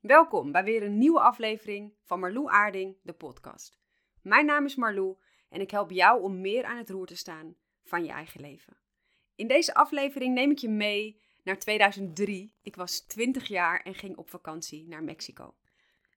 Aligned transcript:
Welkom 0.00 0.52
bij 0.52 0.64
weer 0.64 0.82
een 0.82 0.98
nieuwe 0.98 1.20
aflevering 1.20 1.94
van 2.04 2.20
Marlou 2.20 2.50
Aarding, 2.50 2.96
de 3.02 3.12
podcast. 3.12 3.78
Mijn 4.22 4.46
naam 4.46 4.64
is 4.64 4.74
Marlou 4.74 5.16
en 5.48 5.60
ik 5.60 5.70
help 5.70 5.90
jou 5.90 6.22
om 6.22 6.40
meer 6.40 6.64
aan 6.64 6.76
het 6.76 6.90
roer 6.90 7.06
te 7.06 7.16
staan 7.16 7.56
van 7.82 8.04
je 8.04 8.10
eigen 8.10 8.40
leven. 8.40 8.76
In 9.34 9.48
deze 9.48 9.74
aflevering 9.74 10.34
neem 10.34 10.50
ik 10.50 10.58
je 10.58 10.68
mee 10.68 11.20
naar 11.42 11.58
2003. 11.58 12.54
Ik 12.62 12.76
was 12.76 13.00
20 13.00 13.48
jaar 13.48 13.80
en 13.80 13.94
ging 13.94 14.16
op 14.16 14.30
vakantie 14.30 14.88
naar 14.88 15.02
Mexico. 15.02 15.54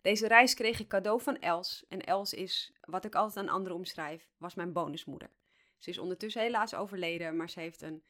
Deze 0.02 0.27
reis 0.27 0.54
kreeg 0.54 0.79
ik 0.79 0.88
cadeau 0.88 1.21
van 1.21 1.39
Els. 1.39 1.86
En 1.89 2.02
Els 2.02 2.34
is, 2.34 2.73
wat 2.81 3.05
ik 3.05 3.15
altijd 3.15 3.45
aan 3.45 3.54
anderen 3.54 3.77
omschrijf, 3.77 4.29
was 4.38 4.55
mijn 4.55 4.73
bonusmoeder. 4.73 5.29
Ze 5.77 5.89
is 5.89 5.97
ondertussen 5.97 6.41
helaas 6.41 6.75
overleden, 6.75 7.36
maar 7.36 7.50
ze 7.50 7.59
heeft 7.59 7.81
een 7.81 8.04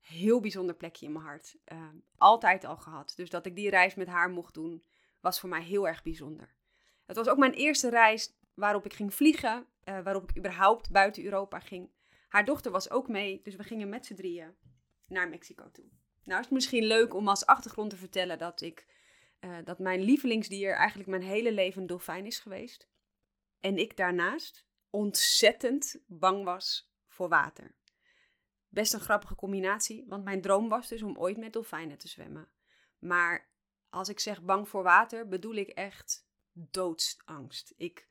heel 0.00 0.40
bijzonder 0.40 0.74
plekje 0.74 1.06
in 1.06 1.12
mijn 1.12 1.24
hart. 1.24 1.56
Uh, 1.72 1.88
altijd 2.16 2.64
al 2.64 2.76
gehad. 2.76 3.12
Dus 3.16 3.30
dat 3.30 3.46
ik 3.46 3.56
die 3.56 3.70
reis 3.70 3.94
met 3.94 4.06
haar 4.06 4.30
mocht 4.30 4.54
doen, 4.54 4.84
was 5.20 5.40
voor 5.40 5.48
mij 5.48 5.62
heel 5.62 5.88
erg 5.88 6.02
bijzonder. 6.02 6.54
Het 7.06 7.16
was 7.16 7.28
ook 7.28 7.38
mijn 7.38 7.52
eerste 7.52 7.90
reis 7.90 8.32
waarop 8.54 8.84
ik 8.84 8.92
ging 8.92 9.14
vliegen, 9.14 9.66
uh, 9.84 10.00
waarop 10.00 10.30
ik 10.30 10.36
überhaupt 10.36 10.90
buiten 10.90 11.24
Europa 11.24 11.60
ging. 11.60 11.90
Haar 12.28 12.44
dochter 12.44 12.70
was 12.70 12.90
ook 12.90 13.08
mee, 13.08 13.40
dus 13.42 13.56
we 13.56 13.62
gingen 13.62 13.88
met 13.88 14.06
z'n 14.06 14.14
drieën 14.14 14.54
naar 15.06 15.28
Mexico 15.28 15.70
toe. 15.70 15.84
Nou 16.24 16.38
is 16.38 16.44
het 16.44 16.54
misschien 16.54 16.84
leuk 16.84 17.14
om 17.14 17.28
als 17.28 17.46
achtergrond 17.46 17.90
te 17.90 17.96
vertellen 17.96 18.38
dat 18.38 18.60
ik 18.60 18.86
uh, 19.40 19.56
dat 19.64 19.78
mijn 19.78 20.00
lievelingsdier 20.00 20.74
eigenlijk 20.74 21.08
mijn 21.08 21.22
hele 21.22 21.52
leven 21.52 21.80
een 21.80 21.86
dolfijn 21.86 22.26
is 22.26 22.38
geweest. 22.38 22.88
En 23.60 23.76
ik 23.76 23.96
daarnaast 23.96 24.66
ontzettend 24.90 26.02
bang 26.06 26.44
was 26.44 26.92
voor 27.08 27.28
water. 27.28 27.74
Best 28.68 28.94
een 28.94 29.00
grappige 29.00 29.34
combinatie, 29.34 30.04
want 30.08 30.24
mijn 30.24 30.40
droom 30.40 30.68
was 30.68 30.88
dus 30.88 31.02
om 31.02 31.18
ooit 31.18 31.36
met 31.36 31.52
dolfijnen 31.52 31.98
te 31.98 32.08
zwemmen. 32.08 32.48
Maar 32.98 33.49
als 33.90 34.08
ik 34.08 34.20
zeg 34.20 34.42
bang 34.42 34.68
voor 34.68 34.82
water, 34.82 35.28
bedoel 35.28 35.54
ik 35.54 35.68
echt 35.68 36.26
doodsangst. 36.52 37.74
Ik 37.76 38.08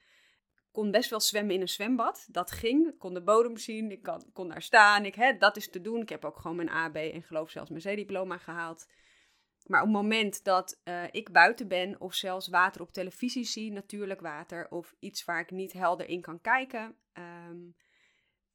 kon 0.71 0.91
best 0.91 1.09
wel 1.09 1.21
zwemmen 1.21 1.55
in 1.55 1.61
een 1.61 1.69
zwembad. 1.69 2.27
Dat 2.31 2.51
ging. 2.51 2.87
Ik 2.87 2.99
kon 2.99 3.13
de 3.13 3.23
bodem 3.23 3.57
zien. 3.57 3.91
Ik 3.91 4.03
kon, 4.03 4.31
kon 4.33 4.47
daar 4.47 4.61
staan. 4.61 5.05
Ik, 5.05 5.15
hè, 5.15 5.37
dat 5.37 5.57
is 5.57 5.69
te 5.69 5.81
doen. 5.81 6.01
Ik 6.01 6.09
heb 6.09 6.25
ook 6.25 6.39
gewoon 6.39 6.57
mijn 6.57 6.69
AB 6.69 6.95
en 6.95 7.23
geloof 7.23 7.49
zelfs 7.49 7.69
mijn 7.69 7.95
C-diploma 7.95 8.37
gehaald. 8.37 8.87
Maar 9.65 9.81
op 9.81 9.87
het 9.87 9.95
moment 9.95 10.43
dat 10.43 10.81
uh, 10.83 11.03
ik 11.11 11.31
buiten 11.31 11.67
ben 11.67 12.01
of 12.01 12.13
zelfs 12.13 12.47
water 12.47 12.81
op 12.81 12.91
televisie 12.91 13.43
zie, 13.43 13.71
natuurlijk 13.71 14.21
water, 14.21 14.67
of 14.69 14.95
iets 14.99 15.25
waar 15.25 15.39
ik 15.39 15.51
niet 15.51 15.73
helder 15.73 16.09
in 16.09 16.21
kan 16.21 16.41
kijken. 16.41 16.95
Um, 17.13 17.75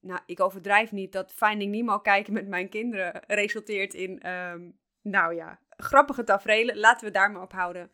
nou, 0.01 0.21
ik 0.27 0.41
overdrijf 0.41 0.93
niet 0.93 1.13
dat 1.13 1.33
Finding 1.33 1.71
Nemo 1.71 1.99
kijken 1.99 2.33
met 2.33 2.49
mijn 2.49 2.69
kinderen 2.69 3.23
resulteert 3.27 3.95
in, 3.95 4.31
um, 4.31 4.79
nou 5.03 5.35
ja, 5.35 5.61
grappige 5.77 6.25
tafereelen. 6.25 6.77
Laten 6.77 7.07
we 7.07 7.13
daar 7.13 7.31
maar 7.31 7.43
op 7.43 7.53
houden. 7.53 7.91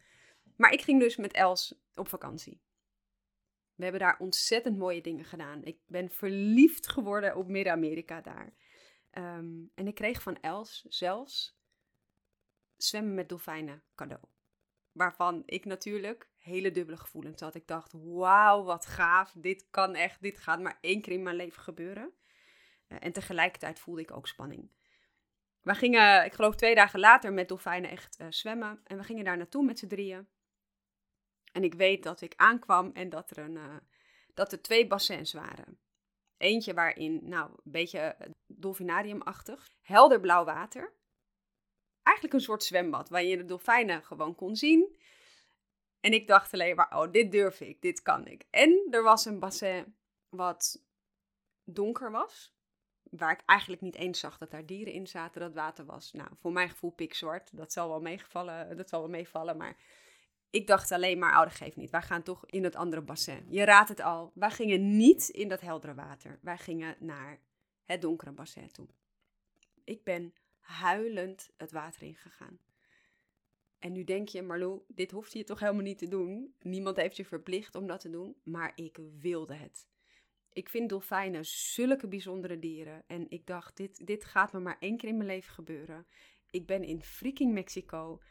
Maar 0.56 0.72
ik 0.72 0.80
ging 0.80 1.00
dus 1.00 1.16
met 1.16 1.32
Els 1.32 1.74
op 1.94 2.08
vakantie. 2.08 2.60
We 3.74 3.82
hebben 3.82 4.00
daar 4.00 4.18
ontzettend 4.18 4.78
mooie 4.78 5.00
dingen 5.00 5.24
gedaan. 5.24 5.64
Ik 5.64 5.78
ben 5.86 6.10
verliefd 6.10 6.88
geworden 6.88 7.36
op 7.36 7.48
Midden-Amerika 7.48 8.20
daar. 8.20 8.54
Um, 9.12 9.70
en 9.74 9.86
ik 9.86 9.94
kreeg 9.94 10.22
van 10.22 10.40
Els 10.40 10.84
zelfs 10.88 11.58
zwemmen 12.76 13.14
met 13.14 13.28
dolfijnen 13.28 13.82
cadeau. 13.94 14.24
Waarvan 14.92 15.42
ik 15.46 15.64
natuurlijk 15.64 16.30
hele 16.38 16.70
dubbele 16.70 16.96
gevoelens 16.96 17.40
had. 17.40 17.54
Ik 17.54 17.66
dacht, 17.66 17.92
wauw, 17.92 18.62
wat 18.62 18.86
gaaf. 18.86 19.32
Dit 19.36 19.66
kan 19.70 19.94
echt, 19.94 20.22
dit 20.22 20.38
gaat 20.38 20.60
maar 20.60 20.78
één 20.80 21.00
keer 21.00 21.12
in 21.12 21.22
mijn 21.22 21.36
leven 21.36 21.62
gebeuren. 21.62 22.12
Uh, 22.88 22.98
en 23.00 23.12
tegelijkertijd 23.12 23.78
voelde 23.78 24.00
ik 24.00 24.10
ook 24.10 24.26
spanning. 24.26 24.70
We 25.62 25.74
gingen, 25.74 26.24
ik 26.24 26.32
geloof 26.32 26.54
twee 26.54 26.74
dagen 26.74 27.00
later, 27.00 27.32
met 27.32 27.48
dolfijnen 27.48 27.90
echt 27.90 28.20
uh, 28.20 28.26
zwemmen. 28.30 28.80
En 28.84 28.96
we 28.96 29.04
gingen 29.04 29.24
daar 29.24 29.36
naartoe 29.36 29.64
met 29.64 29.78
z'n 29.78 29.86
drieën. 29.86 30.28
En 31.52 31.64
ik 31.64 31.74
weet 31.74 32.02
dat 32.02 32.20
ik 32.20 32.32
aankwam 32.36 32.90
en 32.94 33.08
dat 33.08 33.30
er, 33.30 33.38
een, 33.38 33.56
uh, 33.56 33.76
dat 34.34 34.52
er 34.52 34.62
twee 34.62 34.86
bassins 34.86 35.32
waren. 35.32 35.78
Eentje 36.36 36.74
waarin, 36.74 37.20
nou, 37.28 37.50
een 37.50 37.72
beetje 37.72 38.16
dolfinariumachtig, 38.46 39.68
helder 39.80 40.20
blauw 40.20 40.44
water 40.44 40.98
eigenlijk 42.10 42.34
een 42.34 42.40
soort 42.40 42.64
zwembad 42.64 43.08
waar 43.08 43.22
je 43.22 43.36
de 43.36 43.44
dolfijnen 43.44 44.04
gewoon 44.04 44.34
kon 44.34 44.56
zien. 44.56 44.96
En 46.00 46.12
ik 46.12 46.26
dacht 46.26 46.52
alleen 46.52 46.76
maar, 46.76 46.98
oh, 46.98 47.12
dit 47.12 47.32
durf 47.32 47.60
ik, 47.60 47.82
dit 47.82 48.02
kan 48.02 48.26
ik. 48.26 48.44
En 48.50 48.86
er 48.90 49.02
was 49.02 49.24
een 49.24 49.38
bassin 49.38 49.96
wat 50.28 50.84
donker 51.64 52.10
was, 52.10 52.54
waar 53.10 53.32
ik 53.32 53.42
eigenlijk 53.46 53.82
niet 53.82 53.94
eens 53.94 54.20
zag 54.20 54.38
dat 54.38 54.50
daar 54.50 54.66
dieren 54.66 54.92
in 54.92 55.06
zaten. 55.06 55.40
Dat 55.40 55.54
water 55.54 55.84
was, 55.84 56.12
nou, 56.12 56.28
voor 56.40 56.52
mijn 56.52 56.68
gevoel 56.68 56.90
pikzwart. 56.90 57.56
Dat 57.56 57.72
zal 57.72 57.88
wel 57.88 58.00
meevallen, 58.00 58.76
dat 58.76 58.88
zal 58.88 59.00
wel 59.00 59.08
meevallen, 59.08 59.56
maar 59.56 59.76
ik 60.50 60.66
dacht 60.66 60.92
alleen 60.92 61.18
maar, 61.18 61.32
oh, 61.32 61.42
dat 61.42 61.54
geeft 61.54 61.76
niet. 61.76 61.90
Wij 61.90 62.02
gaan 62.02 62.22
toch 62.22 62.46
in 62.46 62.64
het 62.64 62.76
andere 62.76 63.02
bassin. 63.02 63.46
Je 63.48 63.64
raadt 63.64 63.88
het 63.88 64.00
al, 64.00 64.32
wij 64.34 64.50
gingen 64.50 64.96
niet 64.96 65.28
in 65.28 65.48
dat 65.48 65.60
heldere 65.60 65.94
water. 65.94 66.38
Wij 66.42 66.58
gingen 66.58 66.96
naar 66.98 67.40
het 67.84 68.02
donkere 68.02 68.32
bassin 68.32 68.72
toe. 68.72 68.88
Ik 69.84 70.04
ben 70.04 70.34
huilend 70.58 71.50
het 71.56 71.72
water 71.72 72.02
ingegaan. 72.02 72.58
En 73.78 73.92
nu 73.92 74.04
denk 74.04 74.28
je, 74.28 74.42
Marlo, 74.42 74.84
dit 74.88 75.10
hoeft 75.10 75.32
je 75.32 75.44
toch 75.44 75.60
helemaal 75.60 75.82
niet 75.82 75.98
te 75.98 76.08
doen. 76.08 76.54
Niemand 76.60 76.96
heeft 76.96 77.16
je 77.16 77.24
verplicht 77.24 77.74
om 77.74 77.86
dat 77.86 78.00
te 78.00 78.10
doen, 78.10 78.36
maar 78.42 78.72
ik 78.74 78.98
wilde 79.18 79.54
het. 79.54 79.86
Ik 80.52 80.68
vind 80.68 80.88
dolfijnen 80.88 81.44
zulke 81.44 82.08
bijzondere 82.08 82.58
dieren. 82.58 83.04
En 83.06 83.30
ik 83.30 83.46
dacht, 83.46 83.76
dit, 83.76 84.06
dit 84.06 84.24
gaat 84.24 84.52
me 84.52 84.60
maar 84.60 84.76
één 84.78 84.96
keer 84.96 85.08
in 85.08 85.16
mijn 85.16 85.28
leven 85.28 85.52
gebeuren. 85.52 86.06
Ik 86.50 86.66
ben 86.66 86.84
in 86.84 87.02
freaking 87.02 87.52
Mexico. 87.52 88.22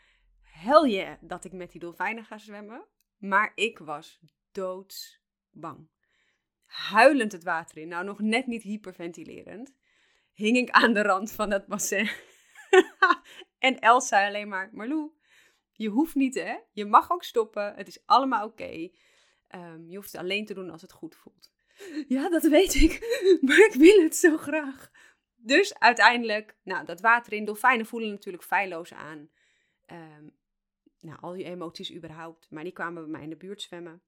Hel 0.42 0.86
je 0.86 1.18
dat 1.22 1.46
ik 1.46 1.52
met 1.52 1.72
die 1.72 1.80
dolfijnen 1.80 2.26
ga 2.26 2.38
zwemmen. 2.38 2.86
Maar 3.18 3.52
ik 3.56 3.78
was 3.78 4.20
doodsbang. 4.52 5.90
Huilend 6.66 7.32
het 7.32 7.44
water 7.44 7.78
in. 7.78 7.88
Nou, 7.88 8.06
nog 8.06 8.20
net 8.20 8.48
niet 8.48 8.64
hyperventilerend 8.64 9.78
hing 10.40 10.58
ik 10.58 10.70
aan 10.70 10.94
de 10.94 11.02
rand 11.02 11.32
van 11.32 11.50
dat 11.50 11.68
bassin. 11.68 12.10
en 13.68 13.80
Els 13.80 14.08
zei 14.08 14.28
alleen 14.28 14.48
maar, 14.48 14.70
Marlou, 14.72 15.12
je 15.72 15.90
hoeft 15.90 16.16
niet 16.16 16.36
hè, 16.36 16.58
je 16.72 16.86
mag 16.86 17.12
ook 17.12 17.24
stoppen, 17.24 17.76
het 17.76 17.88
is 17.88 18.06
allemaal 18.06 18.46
oké. 18.46 18.90
Um, 19.56 19.90
je 19.90 19.96
hoeft 19.96 20.12
het 20.12 20.22
alleen 20.22 20.46
te 20.46 20.54
doen 20.54 20.70
als 20.70 20.82
het 20.82 20.92
goed 20.92 21.16
voelt. 21.16 21.52
Ja, 22.08 22.30
dat 22.30 22.44
weet 22.44 22.74
ik, 22.74 23.00
maar 23.46 23.60
ik 23.60 23.74
wil 23.74 24.04
het 24.04 24.16
zo 24.16 24.38
graag. 24.38 24.92
Dus 25.36 25.80
uiteindelijk, 25.80 26.56
nou, 26.64 26.86
dat 26.86 27.02
water 27.02 27.34
in, 27.34 27.46
dolfijnen 27.46 27.86
voelen 27.86 28.10
natuurlijk 28.10 28.44
feilloos 28.44 28.94
aan. 28.94 29.30
Um, 29.92 30.38
nou, 31.00 31.20
al 31.22 31.34
die 31.34 31.44
emoties 31.44 31.94
überhaupt, 31.94 32.48
maar 32.50 32.64
die 32.64 32.74
kwamen 32.74 33.02
bij 33.02 33.12
mij 33.12 33.24
in 33.24 33.30
de 33.30 33.36
buurt 33.36 33.62
zwemmen. 33.62 34.02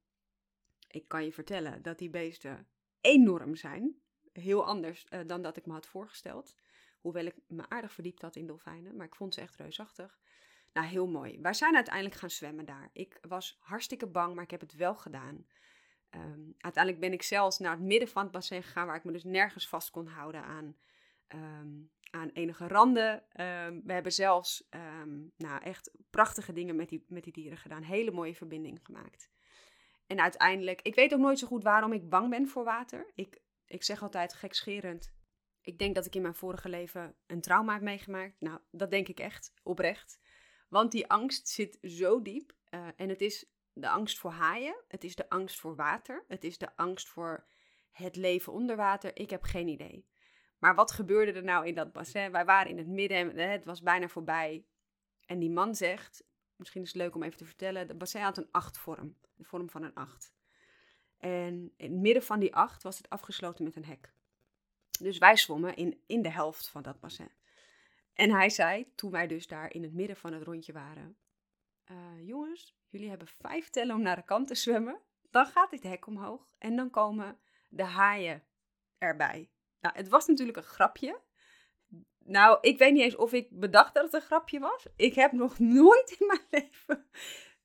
Ik 0.88 1.08
kan 1.08 1.26
je 1.26 1.34
vertellen 1.34 1.82
dat 1.82 1.98
die 1.98 2.10
beesten 2.10 2.68
enorm 3.02 3.56
zijn 3.56 4.02
heel 4.34 4.66
anders 4.66 5.06
uh, 5.10 5.20
dan 5.26 5.42
dat 5.42 5.58
ik 5.58 5.66
me 5.66 5.74
had 5.74 5.88
voorgesteld. 5.88 6.56
Hoewel 7.02 7.26
ik 7.26 7.36
me 7.48 7.64
aardig 7.70 7.94
verdiept 7.94 8.22
had 8.22 8.36
in 8.36 8.48
dolfijnen, 8.48 8.96
maar 8.96 9.06
ik 9.06 9.16
vond 9.16 9.34
ze 9.34 9.42
echt 9.42 9.56
reusachtig. 9.56 10.20
Nou, 10.74 10.88
heel 10.88 11.08
mooi. 11.08 11.40
Wij 11.42 11.54
zijn 11.54 11.76
uiteindelijk 11.76 12.16
gaan 12.16 12.30
zwemmen 12.30 12.66
daar. 12.66 12.90
Ik 12.94 13.18
was 13.22 13.58
hartstikke 13.60 14.08
bang, 14.08 14.36
maar 14.36 14.44
ik 14.44 14.52
heb 14.52 14.62
het 14.62 14.76
wel 14.76 14.96
gedaan. 14.96 15.46
Um, 16.16 16.56
uiteindelijk 16.58 17.04
ben 17.04 17.14
ik 17.14 17.24
zelfs 17.24 17.60
naar 17.60 17.72
het 17.72 17.82
midden 17.82 18.08
van 18.08 18.24
het 18.24 18.32
bassin 18.32 18.64
gegaan, 18.64 18.88
waar 18.88 18.96
ik 18.96 19.04
me 19.04 19.12
dus 19.12 19.24
nergens 19.24 19.68
vast 19.68 19.90
kon 19.90 20.08
houden 20.08 20.44
aan, 20.44 20.76
um, 21.28 21.92
aan 22.10 22.30
enige 22.30 22.68
randen. 22.68 23.14
Um, 23.14 23.82
we 23.86 23.94
hebben 23.94 24.12
zelfs 24.12 24.68
nou, 25.38 25.64
echt 25.64 25.92
prachtige 26.10 26.54
dingen 26.54 26.76
met 26.76 26.90
die, 26.90 27.06
met 27.08 27.24
die 27.24 27.34
dieren 27.34 27.58
gedaan. 27.58 27.84
Hele 27.84 28.12
mooie 28.12 28.36
verbinding 28.36 28.80
gemaakt. 28.84 29.30
En 30.08 30.20
uiteindelijk, 30.20 30.82
ik 30.82 30.96
weet 30.96 31.14
ook 31.14 31.20
nooit 31.20 31.40
zo 31.40 31.48
goed 31.48 31.64
waarom 31.64 31.94
ik 31.94 32.10
bang 32.10 32.30
ben 32.30 32.48
voor 32.48 32.64
water. 32.64 33.12
Ik 33.16 33.42
ik 33.72 33.84
zeg 33.84 34.02
altijd 34.02 34.34
gekscherend. 34.34 35.14
Ik 35.62 35.78
denk 35.78 35.96
dat 35.96 36.06
ik 36.06 36.16
in 36.16 36.22
mijn 36.22 36.36
vorige 36.36 36.70
leven 36.70 37.16
een 37.28 37.42
trauma 37.42 37.74
heb 37.74 37.82
meegemaakt. 37.82 38.42
Nou, 38.42 38.60
dat 38.72 38.92
denk 38.92 39.08
ik 39.08 39.20
echt, 39.20 39.54
oprecht. 39.64 40.20
Want 40.70 40.92
die 40.92 41.08
angst 41.08 41.48
zit 41.48 41.78
zo 41.82 42.22
diep. 42.22 42.54
Uh, 42.70 42.88
en 42.96 43.10
het 43.10 43.22
is 43.22 43.52
de 43.74 43.90
angst 43.90 44.20
voor 44.20 44.32
haaien. 44.32 44.84
Het 44.88 45.04
is 45.04 45.16
de 45.16 45.30
angst 45.30 45.60
voor 45.60 45.76
water. 45.76 46.24
Het 46.28 46.44
is 46.44 46.58
de 46.58 46.76
angst 46.76 47.10
voor 47.10 47.46
het 47.92 48.16
leven 48.16 48.54
onder 48.54 48.76
water. 48.76 49.18
Ik 49.18 49.30
heb 49.30 49.44
geen 49.44 49.68
idee. 49.68 50.06
Maar 50.58 50.76
wat 50.76 50.92
gebeurde 50.92 51.32
er 51.32 51.44
nou 51.44 51.68
in 51.68 51.76
dat 51.76 51.92
bassin? 51.92 52.32
Wij 52.32 52.46
waren 52.46 52.72
in 52.72 52.78
het 52.78 52.88
midden 52.88 53.38
en 53.38 53.50
het 53.50 53.66
was 53.66 53.82
bijna 53.82 54.08
voorbij. 54.08 54.66
En 55.26 55.40
die 55.40 55.50
man 55.50 55.76
zegt, 55.76 56.24
misschien 56.56 56.82
is 56.82 56.88
het 56.88 56.98
leuk 56.98 57.16
om 57.16 57.24
even 57.24 57.38
te 57.38 57.46
vertellen, 57.46 57.88
de 57.88 57.96
bassin 57.96 58.22
had 58.22 58.38
een 58.38 58.52
achtvorm. 58.52 59.18
De 59.36 59.44
vorm 59.44 59.70
van 59.70 59.84
een 59.84 59.94
acht. 59.94 60.34
En 61.18 61.74
in 61.78 61.92
het 61.92 62.02
midden 62.02 62.24
van 62.24 62.40
die 62.40 62.56
acht 62.56 62.84
was 62.84 62.98
het 62.98 63.10
afgesloten 63.10 63.64
met 63.64 63.76
een 63.76 63.86
hek. 63.86 64.14
Dus 65.00 65.18
wij 65.18 65.38
zwommen 65.38 65.76
in, 65.76 66.02
in 66.06 66.22
de 66.22 66.32
helft 66.32 66.70
van 66.70 66.82
dat 66.82 67.00
bassin. 67.00 67.32
En 68.14 68.32
hij 68.32 68.50
zei, 68.50 68.92
toen 68.96 69.12
wij 69.12 69.28
dus 69.28 69.48
daar 69.48 69.74
in 69.74 69.84
het 69.84 69.94
midden 69.94 70.16
van 70.16 70.34
het 70.34 70.44
rondje 70.44 70.74
waren: 70.74 71.18
uh, 71.92 72.28
Jongens, 72.28 72.78
jullie 72.90 73.10
hebben 73.10 73.28
vijf 73.28 73.70
tellen 73.70 73.96
om 73.96 74.02
naar 74.02 74.16
de 74.16 74.24
kant 74.24 74.48
te 74.48 74.56
zwemmen. 74.56 75.02
Dan 75.30 75.46
gaat 75.46 75.70
dit 75.70 75.84
hek 75.84 76.08
omhoog 76.08 76.48
en 76.58 76.76
dan 76.76 76.90
komen 76.90 77.40
de 77.70 77.84
haaien 77.84 78.44
erbij. 78.98 79.52
Nou, 79.80 79.96
het 79.96 80.08
was 80.08 80.28
natuurlijk 80.28 80.58
een 80.58 80.64
grapje. 80.64 81.22
Nou, 82.18 82.58
ik 82.62 82.78
weet 82.78 82.94
niet 82.94 83.02
eens 83.02 83.16
of 83.16 83.34
ik 83.34 83.60
bedacht 83.60 83.94
dat 83.94 84.04
het 84.04 84.14
een 84.14 84.22
grapje 84.22 84.60
was. 84.60 84.86
Ik 84.96 85.16
heb 85.16 85.32
nog 85.32 85.60
nooit 85.60 86.16
in 86.20 86.28
mijn 86.28 86.48
leven 86.52 87.10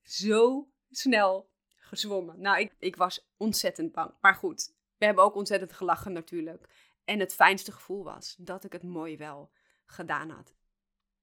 zo 0.02 0.70
snel 0.90 1.50
gezwommen. 1.76 2.40
Nou, 2.40 2.58
ik, 2.58 2.74
ik 2.78 2.96
was 2.96 3.28
ontzettend 3.36 3.92
bang. 3.92 4.14
Maar 4.20 4.34
goed, 4.34 4.74
we 4.98 5.04
hebben 5.04 5.24
ook 5.24 5.34
ontzettend 5.34 5.72
gelachen 5.72 6.12
natuurlijk. 6.12 6.68
En 7.04 7.20
het 7.20 7.34
fijnste 7.34 7.72
gevoel 7.72 8.04
was 8.04 8.36
dat 8.38 8.64
ik 8.64 8.72
het 8.72 8.82
mooi 8.82 9.16
wel 9.16 9.50
gedaan 9.84 10.30
had. 10.30 10.54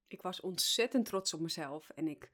Ik 0.07 0.21
was 0.21 0.41
ontzettend 0.41 1.05
trots 1.05 1.33
op 1.33 1.39
mezelf 1.39 1.89
en 1.89 2.07
ik, 2.07 2.31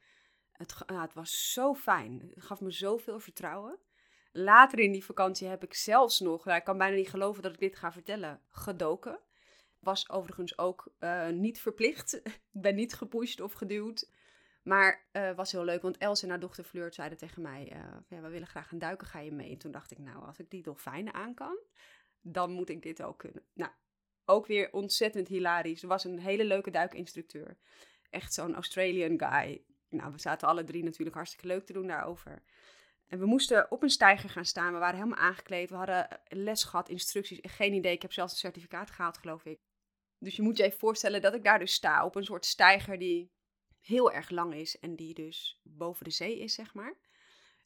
het, 0.59 0.75
het 0.85 1.13
was 1.13 1.53
zo 1.53 1.75
fijn. 1.75 2.31
Het 2.33 2.43
gaf 2.43 2.61
me 2.61 2.71
zoveel 2.71 3.19
vertrouwen. 3.19 3.79
Later 4.31 4.79
in 4.79 4.91
die 4.91 5.05
vakantie 5.05 5.47
heb 5.47 5.63
ik 5.63 5.73
zelfs 5.73 6.19
nog, 6.19 6.47
ik 6.47 6.63
kan 6.63 6.77
bijna 6.77 6.95
niet 6.95 7.09
geloven 7.09 7.43
dat 7.43 7.53
ik 7.53 7.59
dit 7.59 7.75
ga 7.75 7.91
vertellen, 7.91 8.41
gedoken. 8.49 9.19
Was 9.79 10.09
overigens 10.09 10.57
ook 10.57 10.93
uh, 10.99 11.29
niet 11.29 11.59
verplicht. 11.59 12.13
ik 12.53 12.61
ben 12.61 12.75
niet 12.75 12.93
gepusht 12.93 13.41
of 13.41 13.53
geduwd. 13.53 14.11
Maar 14.63 15.07
uh, 15.11 15.35
was 15.35 15.51
heel 15.51 15.63
leuk, 15.63 15.81
want 15.81 15.97
Els 15.97 16.23
en 16.23 16.29
haar 16.29 16.39
dochter 16.39 16.63
Fleur 16.63 16.93
zeiden 16.93 17.17
tegen 17.17 17.41
mij: 17.41 17.71
uh, 17.73 17.97
ja, 18.07 18.21
We 18.21 18.29
willen 18.29 18.47
graag 18.47 18.67
gaan 18.67 18.79
duiken, 18.79 19.07
ga 19.07 19.19
je 19.19 19.31
mee? 19.31 19.51
En 19.51 19.57
toen 19.57 19.71
dacht 19.71 19.91
ik: 19.91 19.97
Nou, 19.97 20.25
als 20.25 20.39
ik 20.39 20.49
die 20.49 20.63
dolfijnen 20.63 21.13
aan 21.13 21.33
kan, 21.33 21.57
dan 22.21 22.51
moet 22.51 22.69
ik 22.69 22.81
dit 22.81 23.01
ook 23.01 23.17
kunnen. 23.17 23.43
Nou, 23.53 23.71
ook 24.25 24.45
weer 24.45 24.71
ontzettend 24.71 25.27
hilarisch. 25.27 25.81
Er 25.81 25.87
was 25.87 26.03
een 26.03 26.19
hele 26.19 26.45
leuke 26.45 26.71
duikinstructeur. 26.71 27.57
Echt 28.09 28.33
zo'n 28.33 28.55
Australian 28.55 29.19
guy. 29.19 29.63
Nou, 29.89 30.11
we 30.11 30.19
zaten 30.19 30.47
alle 30.47 30.63
drie 30.63 30.83
natuurlijk 30.83 31.15
hartstikke 31.15 31.47
leuk 31.47 31.65
te 31.65 31.73
doen 31.73 31.87
daarover. 31.87 32.43
En 33.07 33.19
we 33.19 33.25
moesten 33.25 33.71
op 33.71 33.83
een 33.83 33.89
steiger 33.89 34.29
gaan 34.29 34.45
staan. 34.45 34.73
We 34.73 34.79
waren 34.79 34.97
helemaal 34.97 35.19
aangekleed. 35.19 35.69
We 35.69 35.75
hadden 35.75 36.07
les 36.27 36.63
gehad, 36.63 36.89
instructies. 36.89 37.39
Geen 37.41 37.73
idee. 37.73 37.93
Ik 37.93 38.01
heb 38.01 38.13
zelfs 38.13 38.31
een 38.31 38.39
certificaat 38.39 38.91
gehaald, 38.91 39.17
geloof 39.17 39.45
ik. 39.45 39.59
Dus 40.19 40.35
je 40.35 40.41
moet 40.41 40.57
je 40.57 40.63
even 40.63 40.79
voorstellen 40.79 41.21
dat 41.21 41.33
ik 41.33 41.43
daar 41.43 41.59
dus 41.59 41.73
sta 41.73 42.05
op 42.05 42.15
een 42.15 42.23
soort 42.23 42.45
steiger 42.45 42.99
die 42.99 43.31
heel 43.79 44.11
erg 44.11 44.29
lang 44.29 44.53
is 44.53 44.79
en 44.79 44.95
die 44.95 45.13
dus 45.13 45.61
boven 45.63 46.03
de 46.03 46.11
zee 46.11 46.39
is, 46.39 46.53
zeg 46.53 46.73
maar. 46.73 46.93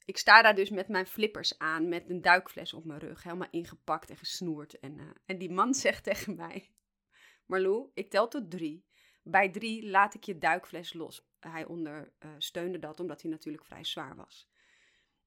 Ik 0.04 0.18
sta 0.18 0.42
daar 0.42 0.54
dus 0.54 0.70
met 0.70 0.88
mijn 0.88 1.06
flippers 1.06 1.58
aan, 1.58 1.88
met 1.88 2.10
een 2.10 2.20
duikfles 2.20 2.72
op 2.72 2.84
mijn 2.84 2.98
rug, 2.98 3.22
helemaal 3.22 3.48
ingepakt 3.50 4.10
en 4.10 4.16
gesnoerd. 4.16 4.78
En, 4.78 4.98
uh, 4.98 5.10
en 5.26 5.38
die 5.38 5.50
man 5.50 5.74
zegt 5.84 6.04
tegen 6.04 6.34
mij, 6.34 6.70
Marlou, 7.46 7.90
ik 7.94 8.10
tel 8.10 8.28
tot 8.28 8.50
drie. 8.50 8.84
Bij 9.26 9.50
drie 9.50 9.86
laat 9.88 10.14
ik 10.14 10.24
je 10.24 10.38
duikfles 10.38 10.92
los. 10.92 11.26
Hij 11.40 11.64
ondersteunde 11.64 12.78
dat, 12.78 13.00
omdat 13.00 13.22
hij 13.22 13.30
natuurlijk 13.30 13.64
vrij 13.64 13.84
zwaar 13.84 14.16
was. 14.16 14.48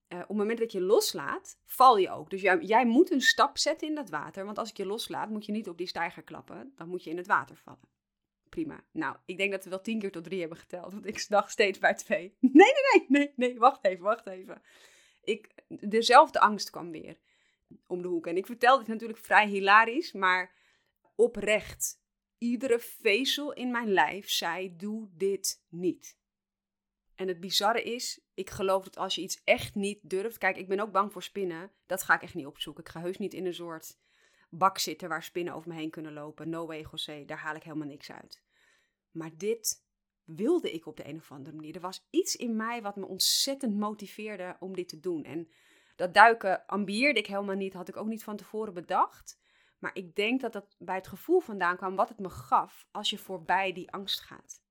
Uh, 0.10 0.20
op 0.20 0.28
het 0.28 0.38
moment 0.38 0.60
dat 0.60 0.72
je 0.72 0.82
loslaat, 0.82 1.60
val 1.66 1.98
je 1.98 2.10
ook. 2.10 2.30
Dus 2.30 2.42
jij, 2.42 2.60
jij, 2.60 2.86
moet 2.86 3.12
een 3.12 3.22
stap 3.22 3.58
zetten 3.58 3.88
in 3.88 3.96
dat 3.96 4.10
water. 4.10 4.46
Want 4.46 4.58
als 4.58 4.70
ik 4.70 4.78
je 4.78 4.86
loslaat, 4.86 5.30
moet 5.30 5.46
je 5.46 5.52
niet 5.52 5.70
op 5.70 5.78
die 5.78 5.88
steiger 5.88 6.24
klappen. 6.24 6.74
Dan 6.76 6.88
moet 6.88 7.04
je 7.04 7.10
in 7.10 7.18
het 7.18 7.28
water 7.28 7.56
vallen. 7.56 7.90
Prima. 8.50 8.84
Nou, 8.92 9.16
ik 9.26 9.38
denk 9.38 9.52
dat 9.52 9.64
we 9.64 9.70
wel 9.70 9.82
tien 9.82 10.00
keer 10.00 10.12
tot 10.12 10.24
drie 10.24 10.40
hebben 10.40 10.58
geteld. 10.58 10.94
Want 10.94 11.06
ik 11.06 11.26
dacht 11.30 11.52
steeds 11.52 11.80
bij 11.80 11.94
twee. 11.94 12.38
Nee, 12.40 12.52
nee, 12.52 12.74
nee, 12.92 13.06
nee, 13.08 13.34
nee. 13.36 13.60
Wacht 13.60 13.86
even, 13.86 14.04
wacht 14.04 14.28
even. 14.28 14.62
Ik, 15.24 15.50
dezelfde 15.68 16.40
angst 16.40 16.70
kwam 16.70 16.92
weer 16.92 17.18
om 17.88 18.02
de 18.02 18.08
hoek. 18.08 18.28
En 18.28 18.38
ik 18.38 18.46
vertelde 18.46 18.80
het 18.80 18.88
natuurlijk 18.88 19.20
vrij 19.20 19.48
hilarisch, 19.48 20.12
maar 20.12 20.54
oprecht. 21.16 22.00
Iedere 22.38 22.80
vezel 22.80 23.54
in 23.54 23.72
mijn 23.72 23.92
lijf 23.94 24.30
zei: 24.30 24.76
doe 24.76 25.10
dit 25.12 25.64
niet. 25.70 26.18
En 27.16 27.28
het 27.28 27.40
bizarre 27.40 27.84
is, 27.84 28.22
ik 28.34 28.50
geloof 28.50 28.84
dat 28.84 28.98
als 28.98 29.16
je 29.16 29.22
iets 29.22 29.42
echt 29.44 29.76
niet 29.76 30.00
durft. 30.10 30.38
Kijk, 30.38 30.58
ik 30.58 30.68
ben 30.68 30.80
ook 30.80 30.92
bang 30.92 31.12
voor 31.12 31.24
spinnen. 31.24 31.72
Dat 31.86 32.04
ga 32.04 32.16
ik 32.16 32.22
echt 32.22 32.34
niet 32.34 32.46
opzoeken. 32.46 32.84
Ik 32.84 32.90
ga 32.90 33.00
heus 33.00 33.18
niet 33.18 33.34
in 33.34 33.46
een 33.46 33.54
soort 33.54 33.98
bak 34.50 34.78
zitten 34.78 35.10
waar 35.10 35.24
spinnen 35.24 35.54
over 35.54 35.70
me 35.70 35.76
heen 35.76 35.90
kunnen 35.90 36.14
lopen. 36.14 36.50
No 36.50 36.66
way, 36.66 36.86
José. 36.92 37.26
Daar 37.26 37.38
haal 37.38 37.56
ik 37.56 37.64
helemaal 37.64 37.88
niks 37.88 38.12
uit. 38.12 38.44
Maar 39.12 39.38
dit 39.38 39.86
wilde 40.24 40.72
ik 40.72 40.86
op 40.86 40.98
de 40.98 41.08
een 41.08 41.18
of 41.18 41.32
andere 41.32 41.56
manier. 41.56 41.76
Er 41.76 41.82
was 41.82 42.08
iets 42.10 42.36
in 42.36 42.56
mij 42.56 42.82
wat 42.82 42.96
me 42.96 43.06
ontzettend 43.06 43.78
motiveerde 43.78 44.56
om 44.60 44.76
dit 44.76 44.90
te 44.90 45.00
doen. 45.00 45.24
En 45.24 45.50
dat 45.96 46.14
duiken 46.14 46.66
ambieerde 46.66 47.20
ik 47.20 47.28
helemaal 47.28 47.56
niet. 47.56 47.74
Had 47.74 47.90
ik 47.90 47.98
ook 47.98 48.08
niet 48.08 48.24
van 48.24 48.38
tevoren 48.38 48.74
bedacht. 48.74 49.40
Maar 49.80 49.92
ik 49.94 50.16
denk 50.16 50.42
dat 50.42 50.54
dat 50.54 50.76
bij 50.80 50.96
het 50.96 51.08
gevoel 51.08 51.40
vandaan 51.40 51.78
kwam 51.78 51.96
wat 51.96 52.10
het 52.10 52.20
me 52.20 52.30
gaf 52.30 52.88
als 52.92 53.10
je 53.10 53.18
voorbij 53.18 53.74
die 53.74 53.92
angst 53.92 54.20
gaat. 54.20 54.62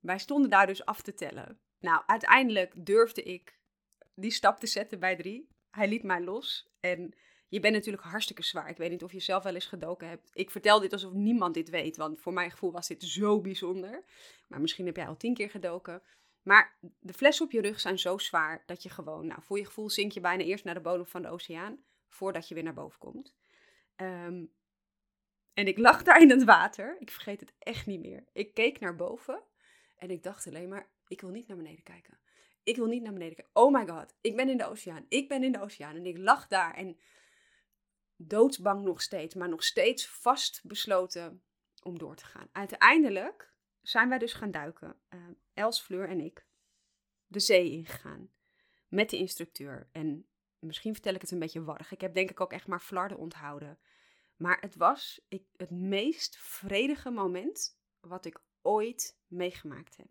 Wij 0.00 0.18
stonden 0.18 0.50
daar 0.50 0.66
dus 0.66 0.84
af 0.84 1.02
te 1.02 1.14
tellen. 1.14 1.60
Nou, 1.80 2.02
uiteindelijk 2.06 2.86
durfde 2.86 3.22
ik 3.22 3.58
die 4.14 4.30
stap 4.30 4.58
te 4.58 4.66
zetten 4.66 5.00
bij 5.00 5.16
drie. 5.16 5.48
Hij 5.70 5.88
liet 5.88 6.02
mij 6.02 6.20
los. 6.20 6.68
En 6.80 7.14
je 7.48 7.60
bent 7.60 7.74
natuurlijk 7.74 8.02
hartstikke 8.02 8.44
zwaar. 8.44 8.68
Ik 8.68 8.76
weet 8.76 8.90
niet 8.90 9.02
of 9.02 9.12
je 9.12 9.20
zelf 9.20 9.42
wel 9.42 9.54
eens 9.54 9.66
gedoken 9.66 10.08
hebt. 10.08 10.30
Ik 10.32 10.50
vertel 10.50 10.80
dit 10.80 10.92
alsof 10.92 11.12
niemand 11.12 11.54
dit 11.54 11.68
weet, 11.70 11.96
want 11.96 12.20
voor 12.20 12.32
mijn 12.32 12.50
gevoel 12.50 12.72
was 12.72 12.86
dit 12.86 13.02
zo 13.02 13.40
bijzonder. 13.40 14.04
Maar 14.46 14.60
misschien 14.60 14.86
heb 14.86 14.96
jij 14.96 15.06
al 15.06 15.16
tien 15.16 15.34
keer 15.34 15.50
gedoken. 15.50 16.02
Maar 16.42 16.78
de 17.00 17.12
flessen 17.12 17.46
op 17.46 17.52
je 17.52 17.60
rug 17.60 17.80
zijn 17.80 17.98
zo 17.98 18.18
zwaar 18.18 18.62
dat 18.66 18.82
je 18.82 18.88
gewoon, 18.88 19.26
nou, 19.26 19.42
voor 19.42 19.58
je 19.58 19.64
gevoel 19.64 19.90
zink 19.90 20.12
je 20.12 20.20
bijna 20.20 20.42
eerst 20.42 20.64
naar 20.64 20.74
de 20.74 20.80
bodem 20.80 21.06
van 21.06 21.22
de 21.22 21.28
oceaan 21.28 21.78
voordat 22.08 22.48
je 22.48 22.54
weer 22.54 22.62
naar 22.62 22.74
boven 22.74 22.98
komt. 22.98 23.34
Ehm, 23.98 24.44
en 25.52 25.66
ik 25.66 25.78
lag 25.78 26.02
daar 26.02 26.20
in 26.20 26.30
het 26.30 26.44
water. 26.44 26.96
Ik 26.98 27.10
vergeet 27.10 27.40
het 27.40 27.54
echt 27.58 27.86
niet 27.86 28.00
meer. 28.00 28.24
Ik 28.32 28.54
keek 28.54 28.80
naar 28.80 28.96
boven 28.96 29.42
en 29.96 30.10
ik 30.10 30.22
dacht 30.22 30.46
alleen 30.46 30.68
maar, 30.68 30.90
ik 31.06 31.20
wil 31.20 31.30
niet 31.30 31.48
naar 31.48 31.56
beneden 31.56 31.82
kijken. 31.82 32.18
Ik 32.62 32.76
wil 32.76 32.86
niet 32.86 33.02
naar 33.02 33.12
beneden 33.12 33.34
kijken. 33.34 33.54
Oh 33.54 33.72
my 33.72 33.86
god, 33.86 34.14
ik 34.20 34.36
ben 34.36 34.48
in 34.48 34.56
de 34.56 34.66
oceaan. 34.66 35.06
Ik 35.08 35.28
ben 35.28 35.42
in 35.42 35.52
de 35.52 35.60
oceaan. 35.60 35.96
En 35.96 36.06
ik 36.06 36.18
lag 36.18 36.46
daar 36.46 36.74
en 36.74 36.98
doodsbang 38.16 38.84
nog 38.84 39.02
steeds, 39.02 39.34
maar 39.34 39.48
nog 39.48 39.64
steeds 39.64 40.08
vast 40.08 40.60
besloten 40.64 41.42
om 41.82 41.98
door 41.98 42.16
te 42.16 42.24
gaan. 42.24 42.48
Uiteindelijk 42.52 43.52
zijn 43.82 44.08
wij 44.08 44.18
dus 44.18 44.32
gaan 44.32 44.50
duiken, 44.50 45.00
uh, 45.14 45.20
Els, 45.54 45.80
Fleur 45.80 46.08
en 46.08 46.20
ik, 46.20 46.46
de 47.26 47.40
zee 47.40 47.70
ingegaan 47.70 48.30
met 48.88 49.10
de 49.10 49.16
instructeur. 49.16 49.88
En 49.92 50.28
misschien 50.58 50.92
vertel 50.92 51.14
ik 51.14 51.20
het 51.20 51.30
een 51.30 51.38
beetje 51.38 51.64
warrig. 51.64 51.92
Ik 51.92 52.00
heb 52.00 52.14
denk 52.14 52.30
ik 52.30 52.40
ook 52.40 52.52
echt 52.52 52.66
maar 52.66 52.80
flarden 52.80 53.18
onthouden. 53.18 53.78
Maar 54.36 54.60
het 54.60 54.76
was 54.76 55.20
ik, 55.28 55.42
het 55.56 55.70
meest 55.70 56.36
vredige 56.36 57.10
moment 57.10 57.78
wat 58.00 58.24
ik 58.24 58.40
ooit 58.62 59.18
meegemaakt 59.26 59.96
heb. 59.96 60.08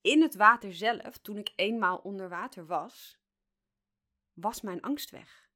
In 0.00 0.22
het 0.22 0.34
water 0.34 0.74
zelf, 0.74 1.18
toen 1.18 1.36
ik 1.36 1.52
eenmaal 1.56 1.98
onder 1.98 2.28
water 2.28 2.66
was, 2.66 3.18
was 4.32 4.60
mijn 4.60 4.80
angst 4.80 5.10
weg. 5.10 5.50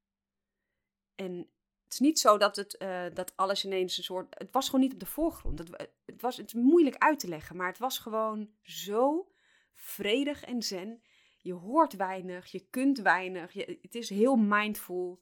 En 1.15 1.37
het 1.83 1.93
is 1.93 1.99
niet 1.99 2.19
zo 2.19 2.37
dat, 2.37 2.55
het, 2.55 2.75
uh, 2.81 3.05
dat 3.13 3.33
alles 3.35 3.65
ineens 3.65 3.97
een 3.97 4.03
soort. 4.03 4.35
Het 4.37 4.51
was 4.51 4.65
gewoon 4.65 4.81
niet 4.81 4.93
op 4.93 4.99
de 4.99 5.05
voorgrond. 5.05 5.59
Het, 5.59 5.89
het, 6.05 6.21
was, 6.21 6.37
het 6.37 6.47
is 6.47 6.53
moeilijk 6.53 6.97
uit 6.97 7.19
te 7.19 7.27
leggen, 7.27 7.55
maar 7.55 7.67
het 7.67 7.77
was 7.77 7.97
gewoon 7.97 8.53
zo 8.61 9.31
vredig 9.73 10.43
en 10.43 10.63
zen. 10.63 11.03
Je 11.43 11.53
hoort 11.53 11.95
weinig, 11.95 12.51
je 12.51 12.67
kunt 12.69 12.99
weinig. 12.99 13.53
Je, 13.53 13.77
het 13.81 13.95
is 13.95 14.09
heel 14.09 14.35
mindful. 14.35 15.21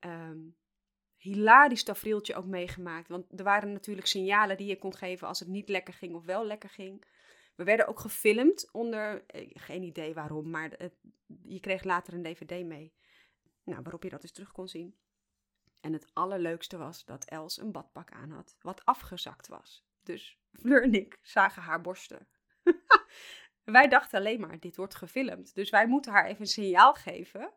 Um, 0.00 0.56
hilarisch 1.16 1.82
tafereeltje 1.82 2.34
ook 2.34 2.46
meegemaakt. 2.46 3.08
Want 3.08 3.38
er 3.38 3.44
waren 3.44 3.72
natuurlijk 3.72 4.06
signalen 4.06 4.56
die 4.56 4.66
je 4.66 4.78
kon 4.78 4.94
geven 4.94 5.28
als 5.28 5.38
het 5.38 5.48
niet 5.48 5.68
lekker 5.68 5.94
ging 5.94 6.14
of 6.14 6.24
wel 6.24 6.46
lekker 6.46 6.68
ging. 6.68 7.04
We 7.54 7.64
werden 7.64 7.88
ook 7.88 8.00
gefilmd 8.00 8.68
onder, 8.72 9.24
eh, 9.26 9.50
geen 9.52 9.82
idee 9.82 10.14
waarom, 10.14 10.50
maar 10.50 10.76
je 11.42 11.60
kreeg 11.60 11.84
later 11.84 12.14
een 12.14 12.22
dvd 12.22 12.64
mee. 12.64 12.94
Nou, 13.64 13.82
waarop 13.82 14.02
je 14.02 14.10
dat 14.10 14.20
dus 14.20 14.32
terug 14.32 14.52
kon 14.52 14.68
zien. 14.68 14.96
En 15.80 15.92
het 15.92 16.10
allerleukste 16.12 16.76
was 16.76 17.04
dat 17.04 17.24
Els 17.24 17.60
een 17.60 17.72
badpak 17.72 18.10
aan 18.12 18.30
had, 18.30 18.56
wat 18.60 18.84
afgezakt 18.84 19.48
was. 19.48 19.86
Dus 20.02 20.38
Fleur 20.52 20.82
en 20.82 20.94
ik 20.94 21.18
zagen 21.22 21.62
haar 21.62 21.80
borsten. 21.80 22.28
Wij 23.72 23.88
dachten 23.88 24.18
alleen 24.18 24.40
maar, 24.40 24.60
dit 24.60 24.76
wordt 24.76 24.94
gefilmd. 24.94 25.54
Dus 25.54 25.70
wij 25.70 25.86
moeten 25.86 26.12
haar 26.12 26.26
even 26.26 26.40
een 26.40 26.46
signaal 26.46 26.94
geven 26.94 27.52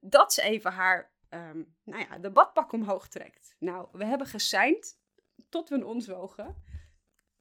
dat 0.00 0.32
ze 0.32 0.42
even 0.42 0.72
haar 0.72 1.12
um, 1.30 1.74
nou 1.84 2.04
ja, 2.08 2.18
de 2.18 2.30
badpak 2.30 2.72
omhoog 2.72 3.08
trekt. 3.08 3.56
Nou, 3.58 3.88
we 3.92 4.04
hebben 4.04 4.26
geseind 4.26 5.00
tot 5.48 5.68
we 5.68 5.86
ons 5.86 6.06
wogen. 6.06 6.44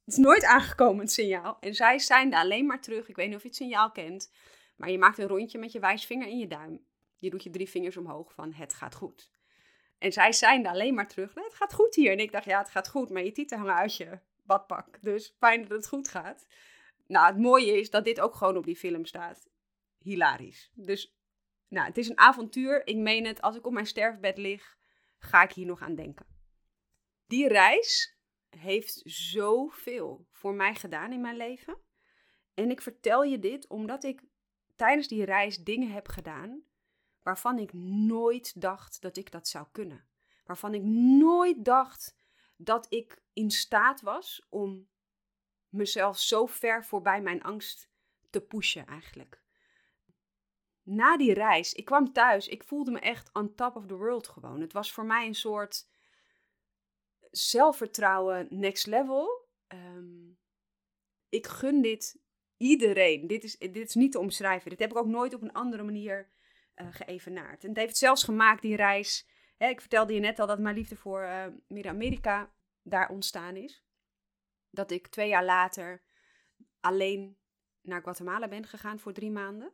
Het 0.06 0.14
is 0.14 0.18
nooit 0.18 0.44
aangekomen, 0.44 1.00
het 1.00 1.12
signaal. 1.12 1.58
En 1.60 1.74
zij 1.74 2.00
seinde 2.00 2.38
alleen 2.38 2.66
maar 2.66 2.82
terug. 2.82 3.10
Ik 3.10 3.16
weet 3.16 3.28
niet 3.28 3.36
of 3.36 3.42
je 3.42 3.48
het 3.48 3.58
signaal 3.58 3.92
kent. 3.92 4.32
Maar 4.76 4.90
je 4.90 4.98
maakt 4.98 5.18
een 5.18 5.28
rondje 5.28 5.60
met 5.60 5.72
je 5.72 5.80
wijsvinger 5.80 6.28
en 6.28 6.38
je 6.38 6.48
duim. 6.48 6.86
Je 7.18 7.30
doet 7.30 7.44
je 7.44 7.50
drie 7.50 7.70
vingers 7.70 7.98
omhoog 7.98 8.34
van 8.34 8.54
het 8.54 8.74
gaat 8.74 8.96
goed. 8.96 9.32
En 9.98 10.12
zij 10.12 10.32
seinde 10.32 10.70
alleen 10.70 10.94
maar 10.94 11.08
terug. 11.08 11.34
Het 11.34 11.54
gaat 11.54 11.74
goed 11.74 11.96
hier. 11.96 12.12
En 12.12 12.20
ik 12.20 12.32
dacht, 12.32 12.46
ja, 12.46 12.60
het 12.60 12.70
gaat 12.70 12.90
goed. 12.90 13.10
Maar 13.10 13.24
je 13.24 13.32
tieten 13.32 13.58
hangen 13.58 13.76
uit 13.76 13.96
je 13.96 14.20
badpak. 14.44 15.02
Dus 15.02 15.36
fijn 15.40 15.62
dat 15.62 15.70
het 15.72 15.88
goed 15.88 16.08
gaat. 16.08 16.48
Nou, 17.12 17.28
het 17.28 17.38
mooie 17.38 17.80
is 17.80 17.90
dat 17.90 18.04
dit 18.04 18.20
ook 18.20 18.36
gewoon 18.36 18.58
op 18.58 18.66
die 18.66 18.76
film 18.76 19.06
staat. 19.06 19.50
Hilarisch. 19.98 20.72
Dus 20.74 21.16
nou, 21.68 21.88
het 21.88 21.98
is 21.98 22.10
een 22.10 22.18
avontuur. 22.18 22.88
Ik 22.88 22.98
meen 22.98 23.26
het, 23.26 23.42
als 23.42 23.56
ik 23.56 23.66
op 23.66 23.74
mijn 23.74 23.86
sterfbed 23.86 24.38
lig, 24.38 24.78
ga 25.18 25.44
ik 25.44 25.52
hier 25.52 25.66
nog 25.66 25.82
aan 25.82 25.96
denken. 25.96 26.26
Die 27.28 27.48
reis 27.48 28.18
heeft 28.50 29.02
zoveel 29.04 30.28
voor 30.32 30.54
mij 30.54 30.76
gedaan 30.76 31.12
in 31.12 31.22
mijn 31.22 31.38
leven. 31.38 31.78
En 32.54 32.70
ik 32.70 32.82
vertel 32.82 33.24
je 33.24 33.40
dit 33.40 33.68
omdat 33.68 34.04
ik 34.04 34.24
tijdens 34.76 35.08
die 35.08 35.26
reis 35.26 35.58
dingen 35.58 35.92
heb 35.92 36.08
gedaan 36.08 36.64
waarvan 37.22 37.60
ik 37.60 37.74
nooit 37.74 38.62
dacht 38.62 39.02
dat 39.02 39.18
ik 39.18 39.32
dat 39.32 39.48
zou 39.48 39.68
kunnen. 39.72 40.08
Waarvan 40.46 40.74
ik 40.74 40.84
nooit 41.20 41.66
dacht 41.66 42.16
dat 42.58 42.86
ik 42.94 43.22
in 43.34 43.52
staat 43.52 44.02
was 44.02 44.46
om 44.50 44.90
mezelf 45.72 46.20
zo 46.20 46.46
ver 46.46 46.86
voorbij 46.86 47.22
mijn 47.22 47.44
angst 47.44 47.90
te 48.30 48.42
pushen 48.42 48.86
eigenlijk. 48.86 49.40
na 50.84 51.18
die 51.18 51.34
reis, 51.34 51.74
ik 51.74 51.86
kwam 51.86 52.14
thuis, 52.14 52.48
ik 52.48 52.64
voelde 52.64 52.92
me 52.92 53.00
echt 53.00 53.34
on 53.34 53.56
top 53.56 53.76
of 53.76 53.86
the 53.86 53.96
world 53.96 54.28
gewoon. 54.28 54.62
Het 54.62 54.74
was 54.74 54.92
voor 54.92 55.06
mij 55.06 55.28
een 55.28 55.36
soort 55.36 55.88
zelfvertrouwen 57.32 58.48
next 58.50 58.88
level. 58.88 59.48
Ehm, 59.68 60.30
ik 61.30 61.48
gun 61.48 61.82
dit 61.82 62.22
iedereen. 62.58 63.28
Dit 63.28 63.44
is, 63.44 63.58
dit 63.58 63.78
is 63.78 63.96
niet 63.96 64.12
te 64.12 64.20
omschrijven. 64.20 64.70
Dit 64.70 64.80
heb 64.80 64.92
ik 64.92 64.98
ook 64.98 65.08
nooit 65.08 65.34
op 65.34 65.42
een 65.42 65.54
andere 65.54 65.84
manier 65.84 66.30
uh, 66.76 66.88
geëvenaard. 66.92 67.64
En 67.64 67.70
het 67.70 67.78
heeft 67.78 67.98
zelfs 67.98 68.24
gemaakt, 68.24 68.62
die 68.62 68.76
reis. 68.76 69.28
Hè, 69.58 69.68
ik 69.68 69.82
vertelde 69.82 70.14
je 70.14 70.20
net 70.20 70.40
al 70.40 70.48
dat 70.48 70.60
mijn 70.60 70.76
liefde 70.76 70.96
voor 70.96 71.24
uh, 71.24 71.46
Midden-Amerika 71.68 72.54
daar 72.84 73.10
ontstaan 73.10 73.56
is. 73.56 73.86
Dat 74.72 74.92
ik 74.92 75.08
twee 75.08 75.28
jaar 75.28 75.46
later 75.46 76.04
alleen 76.80 77.38
naar 77.82 78.02
Guatemala 78.02 78.48
ben 78.48 78.66
gegaan 78.66 79.00
voor 79.00 79.14
drie 79.14 79.32
maanden. 79.32 79.74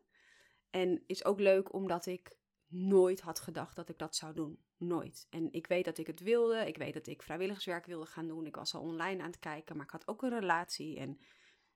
En 0.70 1.04
is 1.06 1.26
ook 1.26 1.40
leuk 1.40 1.74
omdat 1.74 2.06
ik 2.06 2.38
nooit 2.68 3.22
had 3.22 3.40
gedacht 3.40 3.76
dat 3.76 3.90
ik 3.90 3.98
dat 3.98 4.16
zou 4.16 4.34
doen. 4.34 4.66
Nooit. 4.78 5.28
En 5.30 5.52
ik 5.52 5.68
weet 5.68 5.86
dat 5.86 5.98
ik 5.98 6.08
het 6.08 6.20
wilde. 6.20 6.68
Ik 6.68 6.78
weet 6.78 6.94
dat 6.94 7.08
ik 7.08 7.22
vrijwilligerswerk 7.22 7.86
wilde 7.86 8.06
gaan 8.06 8.28
doen. 8.28 8.46
Ik 8.46 8.56
was 8.56 8.74
al 8.74 8.82
online 8.82 9.22
aan 9.22 9.30
het 9.30 9.40
kijken, 9.40 9.76
maar 9.76 9.86
ik 9.86 9.92
had 9.92 10.08
ook 10.08 10.22
een 10.22 10.40
relatie. 10.40 10.98
En 11.00 11.20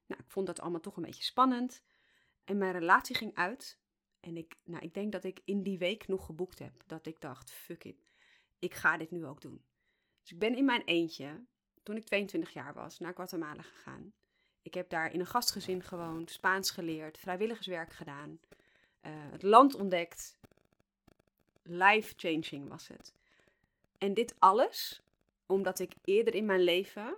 nou, 0.05 0.21
ik 0.21 0.29
vond 0.29 0.47
dat 0.47 0.59
allemaal 0.59 0.79
toch 0.79 0.97
een 0.97 1.03
beetje 1.03 1.23
spannend. 1.23 1.83
En 2.43 2.57
mijn 2.57 2.71
relatie 2.71 3.15
ging 3.15 3.35
uit. 3.35 3.79
En 4.19 4.37
ik, 4.37 4.55
nou, 4.63 4.83
ik 4.83 4.93
denk 4.93 5.11
dat 5.11 5.23
ik 5.23 5.41
in 5.45 5.63
die 5.63 5.77
week 5.77 6.07
nog 6.07 6.25
geboekt 6.25 6.59
heb. 6.59 6.83
Dat 6.85 7.05
ik 7.05 7.21
dacht, 7.21 7.51
fuck 7.51 7.83
it. 7.83 8.07
Ik 8.59 8.73
ga 8.73 8.97
dit 8.97 9.11
nu 9.11 9.25
ook 9.25 9.41
doen. 9.41 9.65
Dus 10.21 10.31
ik 10.31 10.39
ben 10.39 10.55
in 10.55 10.65
mijn 10.65 10.83
eentje, 10.83 11.45
toen 11.83 11.95
ik 11.95 12.05
22 12.05 12.53
jaar 12.53 12.73
was, 12.73 12.99
naar 12.99 13.13
Guatemala 13.13 13.61
gegaan. 13.61 14.13
Ik 14.61 14.73
heb 14.73 14.89
daar 14.89 15.13
in 15.13 15.19
een 15.19 15.25
gastgezin 15.25 15.83
gewoond, 15.83 16.31
Spaans 16.31 16.71
geleerd, 16.71 17.17
vrijwilligerswerk 17.17 17.93
gedaan. 17.93 18.39
Uh, 19.01 19.11
het 19.31 19.43
land 19.43 19.75
ontdekt. 19.75 20.37
Life-changing 21.63 22.69
was 22.69 22.87
het. 22.87 23.13
En 23.97 24.13
dit 24.13 24.35
alles 24.39 25.01
omdat 25.45 25.79
ik 25.79 25.93
eerder 26.03 26.35
in 26.35 26.45
mijn 26.45 26.61
leven 26.61 27.17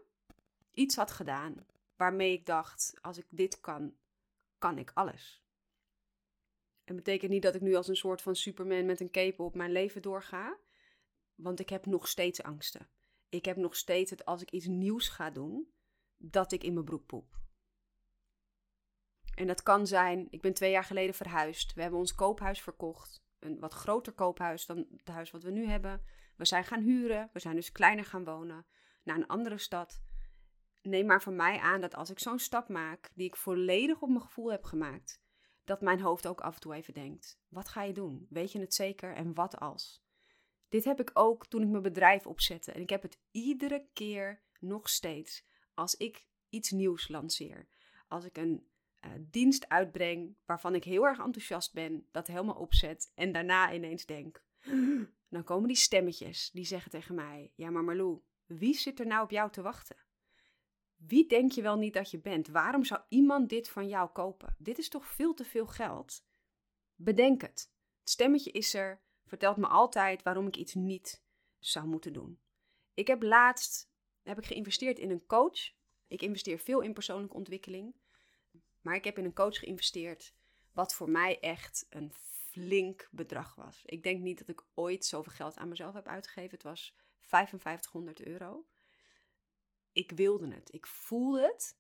iets 0.74 0.96
had 0.96 1.12
gedaan 1.12 1.66
waarmee 1.96 2.34
ik 2.34 2.46
dacht: 2.46 2.94
als 3.02 3.18
ik 3.18 3.26
dit 3.30 3.60
kan, 3.60 3.96
kan 4.58 4.78
ik 4.78 4.92
alles. 4.94 5.44
En 6.84 6.96
betekent 6.96 7.32
niet 7.32 7.42
dat 7.42 7.56
ik 7.56 7.62
nu 7.62 7.76
als 7.76 7.88
een 7.88 7.96
soort 7.96 8.22
van 8.22 8.36
Superman 8.36 8.86
met 8.86 9.00
een 9.00 9.12
cape 9.12 9.44
op 9.44 9.56
mijn 9.56 9.72
leven 9.72 10.02
doorga, 10.02 10.58
want 11.36 11.60
ik 11.60 11.70
heb 11.70 11.86
nog 11.86 12.08
steeds 12.08 12.44
angsten. 12.44 12.88
Ik 13.34 13.46
heb 13.46 13.58
nog 13.58 13.76
steeds 13.76 14.10
het 14.10 14.26
als 14.26 14.42
ik 14.42 14.52
iets 14.52 14.66
nieuws 14.66 15.10
ga 15.10 15.30
doen, 15.30 15.74
dat 16.18 16.52
ik 16.52 16.64
in 16.64 16.74
mijn 16.74 16.86
broek 16.86 17.06
poep. 17.06 17.42
En 19.36 19.48
dat 19.48 19.64
kan 19.64 19.88
zijn, 19.88 20.28
ik 20.30 20.42
ben 20.42 20.54
twee 20.54 20.72
jaar 20.72 20.84
geleden 20.84 21.16
verhuisd. 21.16 21.74
We 21.74 21.82
hebben 21.82 22.00
ons 22.00 22.16
koophuis 22.16 22.62
verkocht. 22.62 23.24
Een 23.40 23.60
wat 23.60 23.74
groter 23.74 24.14
koophuis 24.14 24.66
dan 24.66 24.88
het 24.98 25.08
huis 25.08 25.32
wat 25.32 25.44
we 25.44 25.52
nu 25.52 25.66
hebben. 25.66 26.06
We 26.38 26.46
zijn 26.46 26.64
gaan 26.64 26.82
huren. 26.82 27.30
We 27.34 27.40
zijn 27.40 27.56
dus 27.56 27.72
kleiner 27.72 28.06
gaan 28.06 28.24
wonen. 28.24 28.66
Naar 29.04 29.16
een 29.16 29.28
andere 29.28 29.58
stad. 29.58 30.04
Neem 30.82 31.06
maar 31.06 31.22
van 31.22 31.36
mij 31.36 31.60
aan 31.60 31.82
dat 31.82 31.96
als 31.96 32.10
ik 32.10 32.20
zo'n 32.20 32.40
stap 32.40 32.70
maak, 32.70 33.12
die 33.16 33.28
ik 33.28 33.36
volledig 33.36 34.02
op 34.02 34.10
mijn 34.10 34.22
gevoel 34.22 34.52
heb 34.52 34.64
gemaakt, 34.64 35.22
dat 35.64 35.82
mijn 35.82 36.02
hoofd 36.02 36.28
ook 36.28 36.42
af 36.42 36.54
en 36.56 36.62
toe 36.62 36.74
even 36.74 36.94
denkt: 36.94 37.40
wat 37.48 37.70
ga 37.70 37.84
je 37.84 37.94
doen? 37.94 38.28
Weet 38.30 38.52
je 38.52 38.60
het 38.60 38.74
zeker? 38.74 39.16
En 39.16 39.34
wat 39.34 39.60
als? 39.60 40.03
Dit 40.74 40.84
heb 40.84 41.00
ik 41.00 41.12
ook 41.14 41.48
toen 41.48 41.62
ik 41.62 41.68
mijn 41.68 41.84
bedrijf 41.84 42.28
opzette. 42.28 42.72
En 42.72 42.82
ik 42.82 42.90
heb 42.90 43.02
het 43.02 43.20
iedere 43.32 43.88
keer 43.94 44.42
nog 44.60 44.90
steeds 44.90 45.46
als 45.74 45.96
ik 45.96 46.28
iets 46.50 46.72
nieuws 46.72 47.08
lanceer. 47.08 47.68
Als 48.08 48.26
ik 48.26 48.38
een 48.38 48.68
uh, 49.06 49.12
dienst 49.20 49.70
uitbreng 49.70 50.38
waarvan 50.46 50.76
ik 50.76 50.84
heel 50.84 51.06
erg 51.06 51.20
enthousiast 51.20 51.74
ben, 51.74 52.08
dat 52.12 52.28
helemaal 52.28 52.56
opzet 52.56 53.12
en 53.16 53.32
daarna 53.32 53.74
ineens 53.74 54.06
denk, 54.06 54.44
dan 55.30 55.44
komen 55.44 55.68
die 55.68 55.78
stemmetjes 55.78 56.52
die 56.52 56.66
zeggen 56.66 56.92
tegen 56.92 57.16
mij, 57.16 57.52
ja 57.56 57.70
maar 57.70 57.84
Marlou, 57.84 58.22
wie 58.46 58.74
zit 58.74 59.00
er 59.00 59.08
nou 59.08 59.24
op 59.24 59.32
jou 59.32 59.52
te 59.52 59.62
wachten? 59.62 59.98
Wie 60.96 61.28
denk 61.28 61.52
je 61.52 61.62
wel 61.62 61.78
niet 61.78 61.94
dat 61.94 62.12
je 62.12 62.20
bent? 62.20 62.48
Waarom 62.48 62.84
zou 62.84 63.02
iemand 63.10 63.50
dit 63.50 63.70
van 63.70 63.88
jou 63.88 64.10
kopen? 64.10 64.56
Dit 64.58 64.78
is 64.78 64.90
toch 64.90 65.08
veel 65.08 65.34
te 65.34 65.46
veel 65.46 65.68
geld? 65.68 66.26
Bedenk 66.96 67.42
het. 67.42 67.72
Het 68.00 68.10
stemmetje 68.10 68.52
is 68.52 68.74
er, 68.74 69.02
vertelt 69.34 69.58
me 69.58 69.68
altijd 69.68 70.24
waarom 70.24 70.48
ik 70.48 70.56
iets 70.56 70.74
niet 70.74 71.24
zou 71.60 71.88
moeten 71.88 72.14
doen. 72.14 72.40
Ik 72.94 73.08
heb 73.08 73.24
laatst 73.24 73.92
heb 74.22 74.38
ik 74.38 74.46
geïnvesteerd 74.46 75.00
in 75.00 75.10
een 75.10 75.26
coach. 75.26 75.72
Ik 76.08 76.22
investeer 76.22 76.60
veel 76.60 76.82
in 76.82 76.94
persoonlijke 76.94 77.36
ontwikkeling. 77.36 77.96
Maar 78.82 78.96
ik 78.96 79.04
heb 79.04 79.18
in 79.18 79.26
een 79.26 79.34
coach 79.34 79.58
geïnvesteerd, 79.58 80.34
wat 80.72 80.94
voor 80.94 81.10
mij 81.10 81.40
echt 81.40 81.86
een 81.90 82.14
flink 82.50 83.08
bedrag 83.12 83.56
was. 83.56 83.82
Ik 83.86 84.04
denk 84.04 84.22
niet 84.22 84.38
dat 84.38 84.48
ik 84.48 84.66
ooit 84.74 85.06
zoveel 85.06 85.34
geld 85.34 85.58
aan 85.58 85.70
mezelf 85.70 85.94
heb 85.94 86.08
uitgegeven. 86.08 86.52
Het 86.52 86.64
was 86.64 86.96
5500 87.20 88.22
euro. 88.22 88.66
Ik 89.92 90.12
wilde 90.12 90.54
het. 90.54 90.74
Ik 90.74 90.88
voelde 90.88 91.42
het. 91.42 91.78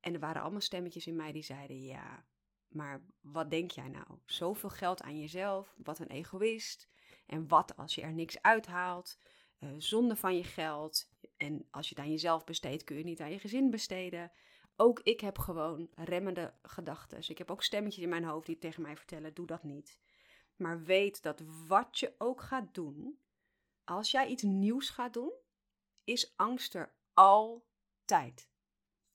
En 0.00 0.14
er 0.14 0.20
waren 0.20 0.42
allemaal 0.42 0.60
stemmetjes 0.60 1.06
in 1.06 1.16
mij 1.16 1.32
die 1.32 1.42
zeiden: 1.42 1.82
Ja, 1.82 2.26
maar 2.72 3.02
wat 3.20 3.50
denk 3.50 3.70
jij 3.70 3.88
nou? 3.88 4.18
Zoveel 4.24 4.70
geld 4.70 5.02
aan 5.02 5.20
jezelf, 5.20 5.74
wat 5.76 5.98
een 5.98 6.10
egoïst. 6.10 6.88
En 7.26 7.48
wat 7.48 7.76
als 7.76 7.94
je 7.94 8.02
er 8.02 8.12
niks 8.12 8.42
uithaalt? 8.42 9.18
Uh, 9.60 9.70
zonde 9.78 10.16
van 10.16 10.36
je 10.36 10.44
geld. 10.44 11.10
En 11.36 11.66
als 11.70 11.88
je 11.88 11.94
het 11.94 12.04
aan 12.04 12.10
jezelf 12.10 12.44
besteedt, 12.44 12.84
kun 12.84 12.96
je 12.96 13.04
niet 13.04 13.20
aan 13.20 13.30
je 13.30 13.38
gezin 13.38 13.70
besteden 13.70 14.32
ook 14.80 15.00
ik 15.02 15.20
heb 15.20 15.38
gewoon 15.38 15.88
remmende 15.94 16.54
gedachten. 16.62 17.18
Ik 17.28 17.38
heb 17.38 17.50
ook 17.50 17.62
stemmetjes 17.62 18.02
in 18.02 18.08
mijn 18.08 18.24
hoofd 18.24 18.46
die 18.46 18.58
tegen 18.58 18.82
mij 18.82 18.96
vertellen: 18.96 19.34
doe 19.34 19.46
dat 19.46 19.62
niet. 19.62 19.98
Maar 20.56 20.82
weet 20.82 21.22
dat 21.22 21.42
wat 21.66 21.98
je 21.98 22.14
ook 22.18 22.40
gaat 22.40 22.74
doen, 22.74 23.18
als 23.84 24.10
jij 24.10 24.26
iets 24.26 24.42
nieuws 24.42 24.90
gaat 24.90 25.12
doen, 25.12 25.32
is 26.04 26.32
angst 26.36 26.74
er 26.74 26.92
altijd. 27.14 28.48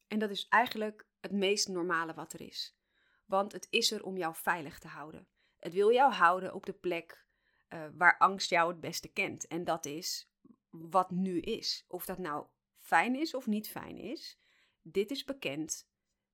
En 0.08 0.20
dat 0.20 0.30
is 0.30 0.48
eigenlijk 0.48 1.08
het 1.20 1.32
meest 1.32 1.68
normale 1.68 2.14
wat 2.14 2.34
er 2.34 2.42
is. 2.42 2.78
Want 3.26 3.52
het 3.52 3.68
is 3.70 3.92
er 3.92 4.04
om 4.04 4.18
jou 4.18 4.36
veilig 4.36 4.80
te 4.80 4.88
houden. 4.88 5.28
Het 5.60 5.74
wil 5.74 5.92
jou 5.92 6.14
houden 6.14 6.54
op 6.54 6.66
de 6.66 6.74
plek 6.74 7.26
uh, 7.70 7.86
waar 7.94 8.18
angst 8.18 8.50
jou 8.50 8.72
het 8.72 8.80
beste 8.80 9.08
kent. 9.08 9.48
En 9.48 9.64
dat 9.64 9.86
is 9.86 10.32
wat 10.70 11.12
nu 11.12 11.40
is. 11.40 11.86
Of 11.88 12.06
dat 12.06 12.18
nou 12.18 12.46
fijn 12.80 13.16
is 13.16 13.34
of 13.34 13.48
niet 13.48 13.70
fijn 13.70 13.98
is. 13.98 14.40
Dit 14.82 15.12
is 15.12 15.24
bekend. 15.24 15.90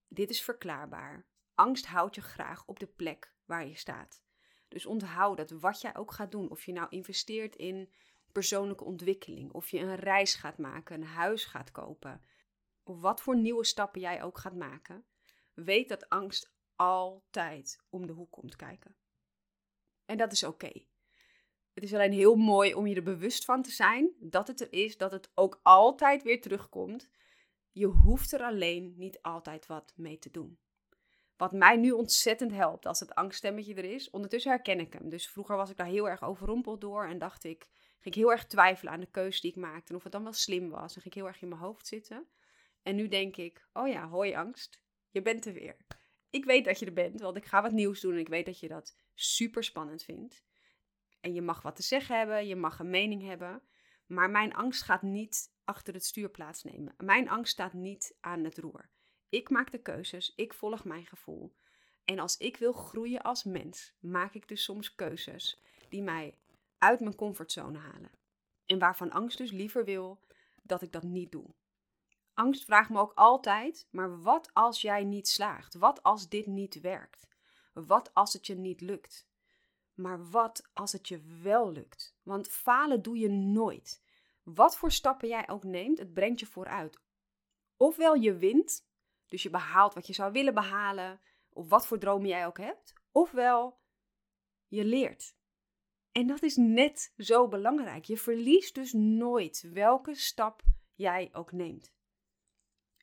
Dit 0.08 0.30
is 0.30 0.42
verklaarbaar. 0.42 1.28
Angst 1.56 1.86
houdt 1.86 2.16
je 2.16 2.22
graag 2.22 2.66
op 2.66 2.80
de 2.80 2.88
plek 2.88 3.34
waar 3.46 3.68
je 3.68 3.76
staat. 3.76 4.24
Dus 4.68 4.86
onthoud 4.86 5.38
dat 5.38 5.50
wat 5.52 5.82
jij 5.82 5.96
ook 5.96 6.12
gaat 6.12 6.32
doen, 6.32 6.50
of 6.50 6.66
je 6.66 6.72
nou 6.72 6.88
investeert 6.90 7.56
in 7.56 7.94
persoonlijke 8.32 8.84
ontwikkeling, 8.84 9.52
of 9.52 9.70
je 9.70 9.80
een 9.80 9.96
reis 9.96 10.36
gaat 10.36 10.58
maken, 10.58 10.96
een 10.96 11.08
huis 11.08 11.46
gaat 11.46 11.72
kopen, 11.72 12.22
of 12.84 13.00
wat 13.00 13.22
voor 13.22 13.38
nieuwe 13.38 13.64
stappen 13.64 14.02
jij 14.02 14.24
ook 14.24 14.38
gaat 14.38 14.56
maken, 14.56 15.06
weet 15.54 15.90
dat 15.90 16.10
angst 16.10 16.54
altijd 16.82 17.84
om 17.90 18.08
de 18.08 18.14
hoek 18.14 18.32
komt 18.32 18.56
kijken. 18.56 18.96
En 20.06 20.18
dat 20.18 20.32
is 20.32 20.44
oké. 20.44 20.72
Het 21.74 21.84
is 21.84 21.94
alleen 21.94 22.12
heel 22.12 22.36
mooi 22.36 22.74
om 22.74 22.88
je 22.88 22.96
er 22.96 23.04
bewust 23.04 23.46
van 23.46 23.62
te 23.62 23.72
zijn 23.72 24.12
dat 24.20 24.48
het 24.48 24.62
er 24.62 24.74
is, 24.74 24.98
dat 24.98 25.12
het 25.12 25.32
ook 25.34 25.60
altijd 25.64 26.24
weer 26.24 26.42
terugkomt 26.42 27.10
je 27.72 27.86
hoeft 27.86 28.34
er 28.34 28.42
alleen 28.42 28.94
niet 28.98 29.22
altijd 29.22 29.66
wat 29.66 29.94
mee 29.96 30.20
te 30.20 30.32
doen. 30.32 30.60
Wat 31.38 31.52
mij 31.52 31.78
nu 31.78 31.92
ontzettend 31.92 32.52
helpt 32.52 32.86
als 32.86 33.00
het 33.00 33.16
angststemmetje 33.16 33.74
er 33.74 33.94
is, 33.94 34.10
ondertussen 34.10 34.52
herken 34.52 34.80
ik 34.80 34.94
hem. 34.94 35.10
Dus 35.10 35.30
vroeger 35.30 35.56
was 35.56 35.70
ik 35.70 35.78
daar 35.78 35.88
heel 35.88 36.10
erg 36.10 36.24
overrompeld 36.24 36.82
door 36.82 37.06
en 37.06 37.18
dacht 37.18 37.44
ik, 37.44 37.68
ging 38.00 38.16
ik 38.16 38.22
heel 38.22 38.32
erg 38.32 38.46
twijfelen 38.46 38.94
aan 38.94 39.00
de 39.00 39.12
keuze 39.12 39.42
die 39.42 39.50
ik 39.50 39.58
maakte 39.58 39.90
en 39.90 39.96
of 39.96 40.04
het 40.04 40.12
dan 40.12 40.24
wel 40.24 40.34
slim 40.34 40.70
was. 40.70 40.96
En 40.96 41.02
ging 41.02 41.14
ik 41.14 41.22
heel 41.22 41.28
erg 41.28 41.42
in 41.42 41.48
mijn 41.48 41.62
hoofd 41.62 41.88
zitten. 41.88 42.28
En 42.82 42.96
nu 42.96 43.08
denk 43.08 43.38
ik, 43.38 43.68
oh 43.74 43.88
ja, 43.88 44.08
hoi 44.08 44.34
angst, 44.34 44.82
je 45.10 45.22
bent 45.22 45.46
er 45.46 45.54
weer. 45.54 45.78
Ik 46.32 46.46
weet 46.46 46.66
dat 46.66 46.80
je 46.80 46.86
er 46.86 46.94
bent, 46.94 47.22
want 47.22 47.38
ik 47.38 47.46
ga 47.46 47.62
wat 47.62 47.72
nieuws 47.72 48.00
doen 48.02 48.14
en 48.14 48.20
ik 48.20 48.28
weet 48.28 48.46
dat 48.46 48.60
je 48.60 48.68
dat 48.68 48.96
super 49.14 49.64
spannend 49.64 50.04
vindt. 50.04 50.44
En 51.20 51.34
je 51.34 51.42
mag 51.42 51.62
wat 51.62 51.76
te 51.76 51.82
zeggen 51.82 52.18
hebben, 52.18 52.48
je 52.48 52.56
mag 52.56 52.80
een 52.80 52.90
mening 52.90 53.24
hebben. 53.24 53.62
Maar 54.06 54.30
mijn 54.30 54.54
angst 54.54 54.82
gaat 54.82 55.02
niet 55.02 55.54
achter 55.64 55.94
het 55.94 56.06
stuur 56.06 56.30
plaatsnemen. 56.30 56.94
Mijn 56.98 57.30
angst 57.30 57.52
staat 57.52 57.74
niet 57.74 58.18
aan 58.20 58.44
het 58.44 58.58
roer. 58.58 58.90
Ik 59.30 59.50
maak 59.50 59.72
de 59.72 59.82
keuzes, 59.82 60.34
ik 60.36 60.54
volg 60.54 60.84
mijn 60.84 61.06
gevoel. 61.06 61.56
En 62.06 62.20
als 62.20 62.38
ik 62.38 62.58
wil 62.58 62.74
groeien 62.74 63.22
als 63.22 63.44
mens, 63.44 63.94
maak 64.00 64.34
ik 64.34 64.48
dus 64.48 64.64
soms 64.64 64.96
keuzes 64.96 65.62
die 65.90 66.02
mij 66.02 66.38
uit 66.78 67.00
mijn 67.00 67.16
comfortzone 67.16 67.78
halen. 67.78 68.12
En 68.66 68.80
waarvan 68.80 69.12
angst 69.12 69.38
dus 69.38 69.52
liever 69.52 69.86
wil 69.86 70.20
dat 70.64 70.82
ik 70.82 70.92
dat 70.92 71.04
niet 71.04 71.32
doe. 71.32 71.54
Angst 72.34 72.66
vraagt 72.66 72.90
me 72.90 73.00
ook 73.00 73.14
altijd: 73.16 73.88
maar 73.92 74.22
wat 74.22 74.50
als 74.54 74.82
jij 74.82 75.04
niet 75.04 75.28
slaagt? 75.28 75.74
Wat 75.74 76.04
als 76.04 76.30
dit 76.30 76.46
niet 76.46 76.82
werkt? 76.82 77.28
Wat 77.74 78.14
als 78.14 78.34
het 78.34 78.48
je 78.48 78.56
niet 78.56 78.82
lukt? 78.82 79.30
Maar 79.94 80.30
wat 80.30 80.70
als 80.74 80.92
het 80.92 81.08
je 81.08 81.22
wel 81.42 81.72
lukt? 81.72 82.16
Want 82.24 82.48
falen 82.48 83.02
doe 83.02 83.18
je 83.18 83.30
nooit. 83.30 84.04
Wat 84.44 84.78
voor 84.78 84.92
stappen 84.92 85.28
jij 85.28 85.50
ook 85.50 85.64
neemt, 85.64 85.98
het 85.98 86.14
brengt 86.14 86.40
je 86.40 86.46
vooruit. 86.46 87.00
Ofwel 87.78 88.14
je 88.14 88.36
wint, 88.38 88.88
dus 89.28 89.44
je 89.44 89.50
behaalt 89.50 89.94
wat 89.94 90.08
je 90.08 90.14
zou 90.14 90.32
willen 90.32 90.54
behalen, 90.54 91.20
of 91.50 91.70
wat 91.70 91.88
voor 91.88 92.00
dromen 92.00 92.28
jij 92.28 92.46
ook 92.46 92.58
hebt. 92.58 92.94
Ofwel 93.12 93.80
je 94.68 94.86
leert. 94.86 95.36
En 96.12 96.28
dat 96.28 96.42
is 96.42 96.56
net 96.56 97.14
zo 97.18 97.48
belangrijk. 97.48 98.06
Je 98.06 98.18
verliest 98.18 98.76
dus 98.76 98.94
nooit 98.94 99.70
welke 99.74 100.16
stap 100.16 100.62
jij 100.96 101.30
ook 101.34 101.52
neemt. 101.52 101.94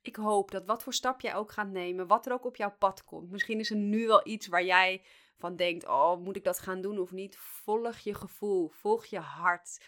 Ik 0.09 0.17
hoop 0.17 0.51
dat 0.51 0.67
wat 0.67 0.83
voor 0.83 0.95
stap 0.95 1.21
jij 1.21 1.35
ook 1.35 1.53
gaat 1.53 1.69
nemen, 1.69 2.07
wat 2.07 2.27
er 2.27 2.33
ook 2.33 2.45
op 2.45 2.57
jouw 2.57 2.77
pad 2.79 3.05
komt. 3.05 3.31
Misschien 3.31 3.59
is 3.59 3.71
er 3.71 3.77
nu 3.77 4.07
wel 4.07 4.27
iets 4.27 4.47
waar 4.47 4.65
jij 4.65 5.03
van 5.37 5.57
denkt: 5.57 5.87
oh, 5.87 6.17
moet 6.21 6.37
ik 6.37 6.45
dat 6.45 6.59
gaan 6.59 6.81
doen 6.81 6.99
of 6.99 7.13
niet? 7.13 7.37
Volg 7.37 7.99
je 7.99 8.15
gevoel, 8.15 8.69
volg 8.69 9.05
je 9.05 9.19
hart. 9.19 9.85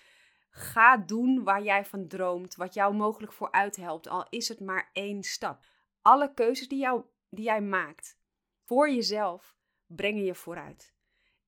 Ga 0.50 0.96
doen 0.96 1.44
waar 1.44 1.62
jij 1.62 1.84
van 1.84 2.08
droomt, 2.08 2.56
wat 2.56 2.74
jou 2.74 2.94
mogelijk 2.94 3.32
vooruit 3.32 3.76
helpt, 3.76 4.08
al 4.08 4.26
is 4.28 4.48
het 4.48 4.60
maar 4.60 4.90
één 4.92 5.22
stap. 5.22 5.64
Alle 6.02 6.34
keuzes 6.34 6.68
die, 6.68 6.88
die 7.28 7.44
jij 7.44 7.62
maakt 7.62 8.18
voor 8.64 8.90
jezelf 8.90 9.56
brengen 9.86 10.24
je 10.24 10.34
vooruit. 10.34 10.94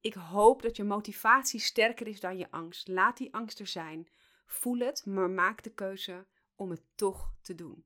Ik 0.01 0.15
hoop 0.15 0.63
dat 0.63 0.77
je 0.77 0.85
motivatie 0.85 1.61
sterker 1.61 2.07
is 2.07 2.21
dan 2.21 2.39
je 2.39 2.51
angst. 2.51 2.89
Laat 2.89 3.17
die 3.17 3.35
angst 3.35 3.61
er 3.61 3.67
zijn. 3.67 4.09
Voel 4.47 4.79
het, 4.79 5.07
maar 5.07 5.31
maak 5.31 5.63
de 5.63 5.75
keuze 5.75 6.27
om 6.55 6.71
het 6.71 6.83
toch 6.95 7.33
te 7.43 7.55
doen. 7.55 7.85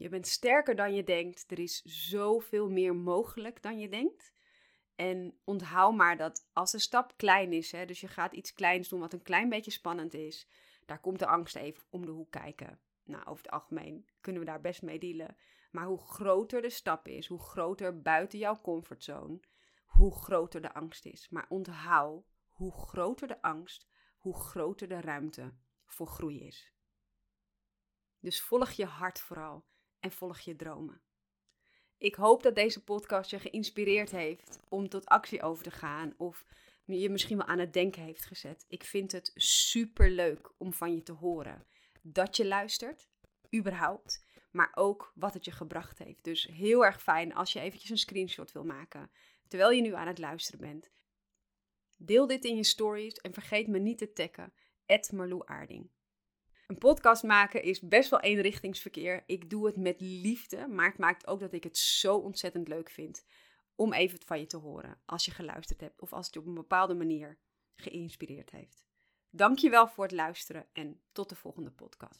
Je 0.00 0.08
bent 0.08 0.26
sterker 0.26 0.76
dan 0.76 0.94
je 0.94 1.04
denkt. 1.04 1.50
Er 1.50 1.58
is 1.58 1.82
zoveel 1.82 2.70
meer 2.70 2.94
mogelijk 2.94 3.62
dan 3.62 3.78
je 3.78 3.88
denkt. 3.88 4.32
En 4.94 5.38
onthoud 5.44 5.94
maar 5.94 6.16
dat 6.16 6.48
als 6.52 6.70
de 6.70 6.78
stap 6.78 7.16
klein 7.16 7.52
is, 7.52 7.72
hè, 7.72 7.84
dus 7.84 8.00
je 8.00 8.08
gaat 8.08 8.32
iets 8.32 8.52
kleins 8.52 8.88
doen 8.88 9.00
wat 9.00 9.12
een 9.12 9.22
klein 9.22 9.48
beetje 9.48 9.70
spannend 9.70 10.14
is, 10.14 10.48
daar 10.86 11.00
komt 11.00 11.18
de 11.18 11.26
angst 11.26 11.56
even 11.56 11.82
om 11.90 12.06
de 12.06 12.10
hoek 12.10 12.30
kijken. 12.30 12.80
Nou, 13.04 13.26
over 13.26 13.42
het 13.42 13.52
algemeen 13.52 14.06
kunnen 14.20 14.42
we 14.42 14.48
daar 14.48 14.60
best 14.60 14.82
mee 14.82 14.98
dealen. 14.98 15.36
Maar 15.70 15.86
hoe 15.86 16.00
groter 16.00 16.62
de 16.62 16.70
stap 16.70 17.08
is, 17.08 17.26
hoe 17.26 17.40
groter 17.42 18.02
buiten 18.02 18.38
jouw 18.38 18.60
comfortzone, 18.60 19.40
hoe 19.86 20.14
groter 20.14 20.62
de 20.62 20.74
angst 20.74 21.06
is. 21.06 21.28
Maar 21.28 21.46
onthoud, 21.48 22.24
hoe 22.48 22.72
groter 22.72 23.28
de 23.28 23.42
angst, 23.42 23.88
hoe 24.18 24.34
groter 24.34 24.88
de 24.88 25.00
ruimte 25.00 25.54
voor 25.84 26.06
groei 26.06 26.46
is. 26.46 26.72
Dus 28.20 28.42
volg 28.42 28.70
je 28.70 28.86
hart 28.86 29.20
vooral 29.20 29.68
en 30.00 30.12
volg 30.12 30.38
je 30.38 30.56
dromen. 30.56 31.02
Ik 31.98 32.14
hoop 32.14 32.42
dat 32.42 32.54
deze 32.54 32.84
podcast 32.84 33.30
je 33.30 33.38
geïnspireerd 33.38 34.10
heeft 34.10 34.60
om 34.68 34.88
tot 34.88 35.06
actie 35.06 35.42
over 35.42 35.64
te 35.64 35.70
gaan 35.70 36.14
of 36.16 36.44
je 36.84 37.10
misschien 37.10 37.36
wel 37.36 37.46
aan 37.46 37.58
het 37.58 37.72
denken 37.72 38.02
heeft 38.02 38.24
gezet. 38.24 38.64
Ik 38.68 38.84
vind 38.84 39.12
het 39.12 39.30
super 39.34 40.10
leuk 40.10 40.52
om 40.56 40.72
van 40.72 40.94
je 40.94 41.02
te 41.02 41.12
horen 41.12 41.66
dat 42.02 42.36
je 42.36 42.46
luistert, 42.46 43.08
überhaupt, 43.54 44.24
maar 44.50 44.70
ook 44.74 45.12
wat 45.14 45.34
het 45.34 45.44
je 45.44 45.50
gebracht 45.50 45.98
heeft. 45.98 46.24
Dus 46.24 46.46
heel 46.46 46.84
erg 46.84 47.02
fijn 47.02 47.34
als 47.34 47.52
je 47.52 47.60
eventjes 47.60 47.90
een 47.90 47.98
screenshot 47.98 48.52
wil 48.52 48.64
maken 48.64 49.10
terwijl 49.48 49.70
je 49.70 49.82
nu 49.82 49.94
aan 49.94 50.06
het 50.06 50.18
luisteren 50.18 50.60
bent. 50.60 50.90
Deel 51.98 52.26
dit 52.26 52.44
in 52.44 52.56
je 52.56 52.64
stories 52.64 53.14
en 53.14 53.32
vergeet 53.32 53.68
me 53.68 53.78
niet 53.78 53.98
te 53.98 54.12
taggen, 54.12 54.52
Marlou 55.12 55.42
Aarding. 55.44 55.90
Een 56.70 56.78
podcast 56.78 57.22
maken 57.22 57.62
is 57.62 57.80
best 57.80 58.10
wel 58.10 58.20
eenrichtingsverkeer. 58.20 59.22
Ik 59.26 59.50
doe 59.50 59.66
het 59.66 59.76
met 59.76 60.00
liefde, 60.00 60.66
maar 60.68 60.88
het 60.88 60.98
maakt 60.98 61.26
ook 61.26 61.40
dat 61.40 61.52
ik 61.52 61.64
het 61.64 61.78
zo 61.78 62.16
ontzettend 62.16 62.68
leuk 62.68 62.90
vind 62.90 63.24
om 63.74 63.92
even 63.92 64.18
van 64.24 64.38
je 64.38 64.46
te 64.46 64.56
horen 64.56 65.00
als 65.06 65.24
je 65.24 65.30
geluisterd 65.30 65.80
hebt 65.80 66.00
of 66.00 66.12
als 66.12 66.24
het 66.26 66.34
je 66.34 66.40
op 66.40 66.46
een 66.46 66.54
bepaalde 66.54 66.94
manier 66.94 67.38
geïnspireerd 67.74 68.50
heeft. 68.50 68.86
Dankjewel 69.30 69.88
voor 69.88 70.04
het 70.04 70.12
luisteren 70.12 70.66
en 70.72 71.00
tot 71.12 71.28
de 71.28 71.36
volgende 71.36 71.70
podcast. 71.70 72.08